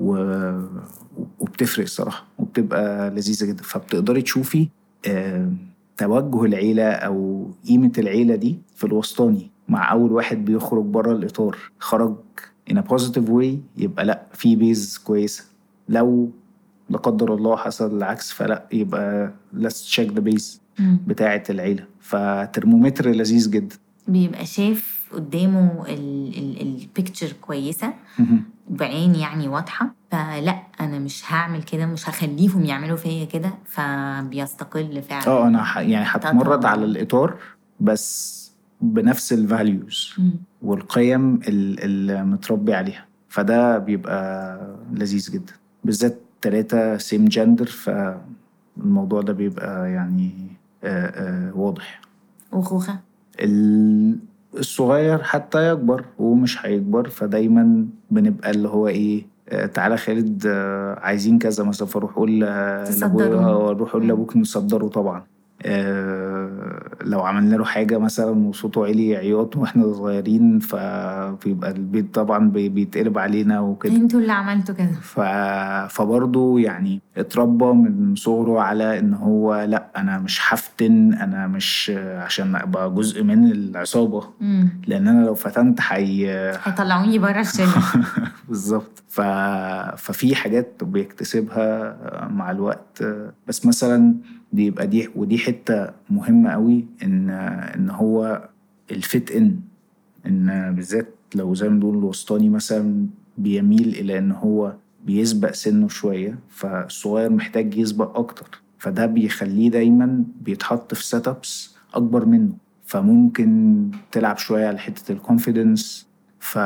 و... 0.00 0.14
وبتفرق 1.40 1.82
الصراحة 1.82 2.24
وبتبقى 2.38 3.10
لذيذة 3.10 3.46
جدا. 3.46 3.62
فبتقدري 3.62 4.22
تشوفي 4.22 4.68
آه، 5.06 5.52
توجه 5.96 6.44
العيلة 6.44 6.90
أو 6.90 7.46
قيمة 7.68 7.92
العيلة 7.98 8.34
دي 8.34 8.58
في 8.76 8.84
الوسطاني 8.84 9.50
مع 9.68 9.92
أول 9.92 10.12
واحد 10.12 10.44
بيخرج 10.44 10.84
بره 10.84 11.12
الإطار. 11.12 11.56
خرج 11.78 12.14
in 12.70 12.74
a 12.74 12.82
positive 12.82 13.28
way 13.28 13.56
يبقى 13.76 14.04
لا 14.04 14.22
في 14.32 14.56
base 14.56 14.98
كويسة. 14.98 15.44
لو 15.88 16.30
لا 16.90 16.98
قدر 16.98 17.34
الله 17.34 17.56
حصل 17.56 17.96
العكس 17.96 18.32
فلا 18.32 18.66
يبقى 18.72 19.32
let's 19.58 19.94
check 19.96 20.08
the 20.14 20.20
base 20.32 20.58
مم. 20.78 20.98
بتاعه 21.06 21.42
العيلة. 21.50 21.84
فترمومتر 22.00 23.10
لذيذ 23.10 23.50
جدا. 23.50 23.76
بيبقى 24.08 24.46
شاف 24.46 25.08
قدامه 25.12 25.84
ال 25.88 26.06
picture 26.06 27.32
كويسة 27.32 27.94
بعين 28.70 29.14
يعني 29.14 29.48
واضحة. 29.48 29.94
فلا 30.10 30.62
أنا 30.80 30.98
مش 30.98 31.32
هعمل 31.32 31.62
كده 31.62 31.86
مش 31.86 32.08
هخليهم 32.08 32.64
يعملوا 32.64 32.96
فيا 32.96 33.24
كده. 33.24 33.50
فبيستقل 33.64 35.02
فعلا. 35.02 35.26
آه 35.26 35.46
أنا 35.46 35.64
ح... 35.64 35.78
يعني 35.78 36.04
هتمرد. 36.08 36.64
على 36.64 36.84
الإطار 36.84 37.36
بس 37.80 38.42
بنفس 38.80 39.32
ال 39.32 39.42
values. 39.42 40.14
والقيم 40.62 41.34
ال- 41.34 41.80
اللي 41.84 42.24
متربي 42.24 42.74
عليها 42.74 43.04
فده 43.28 43.78
بيبقى 43.78 44.58
لذيذ 44.92 45.30
جدا 45.32 45.52
بالذات 45.84 46.18
تلاتة 46.40 46.96
same 46.96 47.24
gender 47.24 47.66
فالموضوع 47.66 49.20
ده 49.22 49.32
بيبقى 49.32 49.90
يعني 49.92 50.30
آه 50.84 51.06
آه 51.06 51.56
واضح 51.56 52.00
وخوخة 52.52 52.98
ال- 53.40 54.18
الصغير 54.58 55.22
حتى 55.22 55.68
يكبر 55.72 56.04
ومش 56.18 56.66
هيكبر 56.66 57.08
فدايما 57.08 57.86
بنبقى 58.10 58.50
اللي 58.50 58.68
هو 58.68 58.88
إيه 58.88 59.26
آه، 59.48 59.66
تعالى 59.66 59.96
خالد 59.96 60.46
عايزين 60.98 61.38
كذا 61.38 61.64
مثلا 61.64 61.88
فاروح 61.88 62.12
أقول 62.12 62.40
ل- 62.40 62.84
تصدروه. 62.86 63.28
لابويا 63.28 63.70
أروح 63.70 63.90
أقول 63.90 64.02
مم. 64.02 64.08
لأبوك 64.08 64.36
نصدره 64.36 64.88
طبعا 64.88 65.22
لو 67.04 67.20
عملنا 67.20 67.56
له 67.56 67.64
حاجة 67.64 67.98
مثلا 67.98 68.30
وصوته 68.30 68.84
عالي 68.86 69.16
عياط 69.16 69.56
وإحنا 69.56 69.92
صغيرين 69.92 70.58
فبيبقى 70.58 71.70
البيت 71.70 72.14
طبعا 72.14 72.50
بي- 72.50 72.68
بيتقلب 72.68 73.18
علينا 73.18 73.60
وكده. 73.60 73.96
أنتوا 73.96 74.20
اللي 74.20 74.32
عملتوا 74.32 74.74
كده. 74.74 74.92
ف... 75.02 75.20
فبرضه 75.94 76.60
يعني 76.60 77.00
اتربى 77.16 77.64
من 77.64 78.14
صغره 78.14 78.60
على 78.60 78.98
إن 78.98 79.14
هو 79.14 79.64
لأ 79.68 79.86
أنا 79.96 80.18
مش 80.18 80.40
هفتن 80.48 81.14
أنا 81.14 81.46
مش 81.46 81.92
عشان 81.98 82.56
أبقى 82.56 82.90
جزء 82.94 83.22
من 83.22 83.52
العصابة. 83.52 84.24
مم. 84.40 84.68
لأن 84.86 85.08
أنا 85.08 85.26
لو 85.26 85.34
فتنت 85.34 85.80
حي... 85.80 86.28
هيطلعوني 86.64 87.18
بره 87.18 87.40
الشلة. 87.40 87.72
بالظبط. 88.48 89.02
ف... 89.08 89.20
ففي 89.96 90.34
حاجات 90.34 90.84
بيكتسبها 90.84 91.96
مع 92.30 92.50
الوقت. 92.50 93.04
بس 93.48 93.66
مثلا 93.66 94.14
دي 94.52 94.66
يبقى 94.66 94.86
دي 94.86 95.08
ودي 95.16 95.38
حتة 95.38 95.90
مهمة 96.10 96.50
قوي 96.50 96.84
إن 97.02 97.30
إن 97.30 97.90
هو 97.90 98.48
ال 98.90 99.00
fit 99.00 99.30
in 99.30 99.56
إن 100.26 100.74
بالذات 100.74 101.14
لو 101.34 101.54
زي 101.54 101.68
ما 101.68 101.74
بنقول 101.76 101.98
الوسطاني 101.98 102.48
مثلا 102.48 103.06
بيميل 103.38 103.88
إلى 103.88 104.18
إن 104.18 104.32
هو 104.32 104.74
بيسبق 105.06 105.50
سنه 105.50 105.88
شوية 105.88 106.38
فالصغير 106.48 107.30
محتاج 107.30 107.74
يسبق 107.76 108.18
أكتر 108.18 108.60
فده 108.78 109.06
بيخليه 109.06 109.70
دايما 109.70 110.24
بيتحط 110.40 110.94
في 110.94 111.06
setups 111.06 111.74
أكبر 111.94 112.24
منه 112.26 112.52
فممكن 112.84 113.90
تلعب 114.12 114.38
شوية 114.38 114.66
على 114.68 114.78
حتة 114.78 115.12
ال 115.12 115.20
confidence 115.20 116.06
ف... 116.38 116.58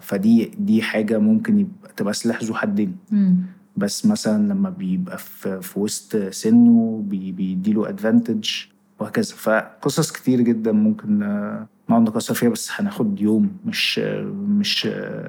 فدي 0.00 0.50
دي 0.58 0.82
حاجة 0.82 1.18
ممكن 1.18 1.58
يبقى 1.58 1.90
تبقى 1.96 2.12
سلاح 2.14 2.42
ذو 2.42 2.54
حدين. 2.54 2.96
بس 3.76 4.06
مثلا 4.06 4.52
لما 4.52 4.70
بيبقى 4.70 5.18
في, 5.18 5.60
في 5.60 5.78
وسط 5.80 6.16
سنه 6.16 7.02
بي 7.06 7.32
بيديله 7.32 7.88
advantage 7.88 8.50
وهكذا. 9.00 9.34
فقصص 9.34 10.12
كتير 10.12 10.40
جدا 10.40 10.72
ممكن 10.72 11.18
نقعد 11.90 12.02
نكسر 12.02 12.34
فيها 12.34 12.48
بس 12.48 12.70
هناخد 12.72 13.20
يوم 13.20 13.56
مش 13.66 13.98
مش 14.32 14.86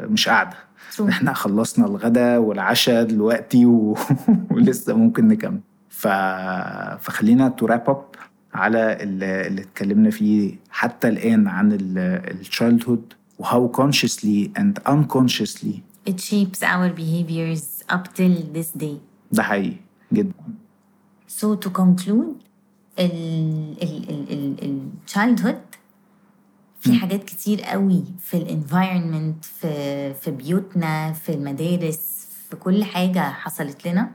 مش 0.10 0.30
قاعدة. 0.30 0.58
إحنا 1.10 1.34
خلصنا 1.34 1.86
الغدا 1.86 2.38
والعشاء 2.38 3.04
دلوقتي 3.04 3.66
و... 3.66 3.98
ولسه 4.52 4.94
ممكن 4.94 5.28
نكمل. 5.28 5.60
ف... 5.89 6.08
فخلينا 7.00 7.50
to 7.49 7.66
wrap 7.66 7.89
up 7.89 8.05
على 8.54 9.04
اللي, 9.04 9.48
اللي 9.48 9.62
اتكلمنا 9.62 10.10
فيه 10.10 10.56
حتى 10.70 11.08
الآن 11.08 11.48
عن 11.48 11.78
ال 11.97 12.06
childhood 12.06 12.84
و 12.84 13.14
how 13.39 13.72
consciously 13.72 14.60
and 14.60 14.91
unconsciously 14.91 15.82
It 16.06 16.20
shapes 16.20 16.62
our 16.62 16.89
behaviors 16.89 17.64
up 17.91 18.03
till 18.15 18.55
this 18.55 18.79
day. 18.84 18.97
ده 19.31 19.43
حقيقي 19.43 19.75
جدا 20.13 20.34
So 21.27 21.55
to 21.55 21.69
conclude 21.69 22.36
ال 22.99 23.75
ال 23.84 24.09
ال 24.09 24.31
ال 24.31 24.63
ال 24.63 24.89
childhood 25.13 25.77
في 26.79 26.93
حاجات 26.93 27.23
كتير 27.23 27.61
قوي 27.61 28.03
في 28.19 28.38
ال 28.38 28.47
environment 28.47 29.45
في 29.45 30.13
في 30.13 30.31
بيوتنا 30.31 31.13
في 31.13 31.34
المدارس 31.34 32.27
في 32.49 32.55
كل 32.55 32.84
حاجة 32.84 33.19
حصلت 33.31 33.88
لنا 33.88 34.11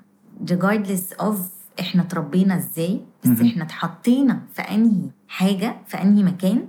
regardless 0.51 1.23
of 1.23 1.35
إحنا 1.81 2.03
اتربينا 2.03 2.57
إزاي 2.57 3.01
بس. 3.25 3.41
إحنا 3.41 3.65
اتحطينا 3.65 4.43
في 4.55 4.63
انهي 4.63 5.11
حاجة 5.29 5.77
في 5.87 6.03
انهي 6.03 6.23
مكان. 6.23 6.67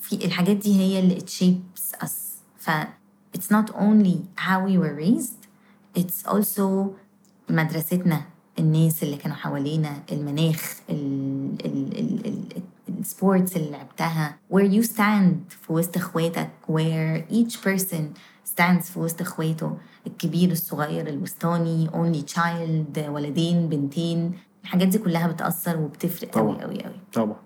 في 0.00 0.24
الحاجات 0.24 0.56
دي 0.56 0.80
هي 0.80 0.98
اللي 0.98 1.20
it 1.20 1.24
shapes 1.28 2.04
us 2.04 2.12
ف 2.58 2.70
it's 3.36 3.50
not 3.50 3.70
only 3.74 4.16
how 4.38 4.58
we 4.68 4.78
were 4.78 4.94
raised 5.04 5.43
it's 5.98 6.30
also 6.30 6.62
مدرستنا 7.48 8.20
الناس 8.58 9.02
اللي 9.02 9.16
كانوا 9.16 9.36
حوالينا 9.36 10.02
المناخ 10.12 10.74
ال 10.90 11.56
ال 11.64 11.98
ال 11.98 12.26
ال 12.26 12.62
السبورتس 13.00 13.56
اللي 13.56 13.70
لعبتها 13.70 14.36
where 14.52 14.70
you 14.72 14.88
stand 14.88 15.34
في 15.48 15.72
وسط 15.72 15.96
اخواتك 15.96 16.50
where 16.68 17.32
each 17.34 17.54
person 17.56 18.04
stands 18.54 18.82
في 18.82 18.98
وسط 18.98 19.20
اخواته 19.20 19.76
الكبير 20.06 20.50
الصغير 20.50 21.08
الوسطاني 21.08 21.88
only 21.90 22.32
child 22.34 22.98
ولدين 23.08 23.68
بنتين 23.68 24.32
الحاجات 24.64 24.88
دي 24.88 24.98
كلها 24.98 25.26
بتأثر 25.26 25.76
وبتفرق 25.80 26.30
قوي 26.30 26.54
طبعا. 26.54 26.64
قوي 26.64 26.82
قوي 26.84 27.00
طبعا 27.12 27.36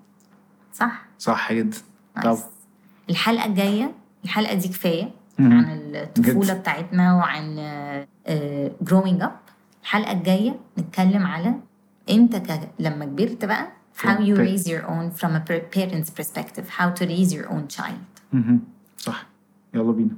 صح؟ 0.75 1.07
صح 1.19 1.53
جدا. 1.53 1.77
طبعا 2.23 2.39
الحلقة 3.11 3.47
الجاية 3.47 3.93
الحلقة 4.25 4.55
دي 4.55 4.69
كفاية. 4.69 5.11
عن 5.39 5.81
الطفولة 5.95 6.55
جد. 6.55 6.61
بتاعتنا 6.61 7.15
وعن 7.17 7.59
آه، 8.29 8.71
growing 8.85 9.23
up. 9.23 9.53
الحلقة 9.83 10.13
الجاية 10.13 10.57
نتكلم 10.79 11.27
على 11.27 11.55
انت 12.11 12.37
ك... 12.37 12.61
لما 12.79 13.05
كبرت 13.05 13.45
بقى 13.45 13.69
how 14.03 14.19
you 14.19 14.37
raise 14.37 14.67
your 14.67 14.83
own 14.87 15.11
from 15.21 15.31
a 15.31 15.41
parent's 15.77 16.11
perspective 16.21 16.65
how 16.79 16.89
to 17.01 17.05
raise 17.07 17.33
your 17.33 17.49
own 17.51 17.77
child. 17.77 18.35
صح. 18.97 19.27
يلا 19.75 19.93
بينا. 19.93 20.17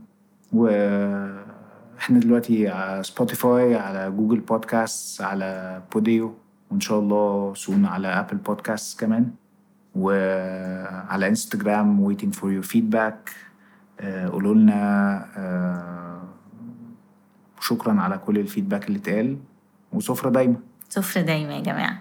وإحنا 0.53 2.19
دلوقتي 2.19 2.69
على 2.69 3.03
Spotify 3.03 3.75
على 3.75 4.11
Google 4.11 4.41
Podcast 4.41 5.23
على 5.23 5.83
Podeo 5.93 6.35
وإن 6.71 6.81
شاء 6.81 6.99
الله 6.99 7.55
soon 7.55 7.87
على 7.87 8.09
Apple 8.09 8.37
Podcast 8.37 9.01
كمان. 9.01 9.31
وعلى 9.95 11.29
Instagram 11.29 12.15
waiting 12.15 12.33
for 12.37 12.47
your 12.47 12.73
feedback. 12.73 13.33
آه، 14.01 14.29
قولوا 14.29 14.55
لنا 14.55 14.81
آه، 17.61 17.65
شكرا 17.65 18.01
على 18.01 18.19
كل 18.19 18.39
ال 18.39 18.44
feedback 18.44 18.89
اللي 18.89 18.99
اتقال 18.99 19.37
وسفرة 19.93 20.31
دايما. 20.31 20.57
سفرة 20.89 21.21
دايما 21.21 21.57
يا 21.57 21.61
جماعة. 21.61 22.01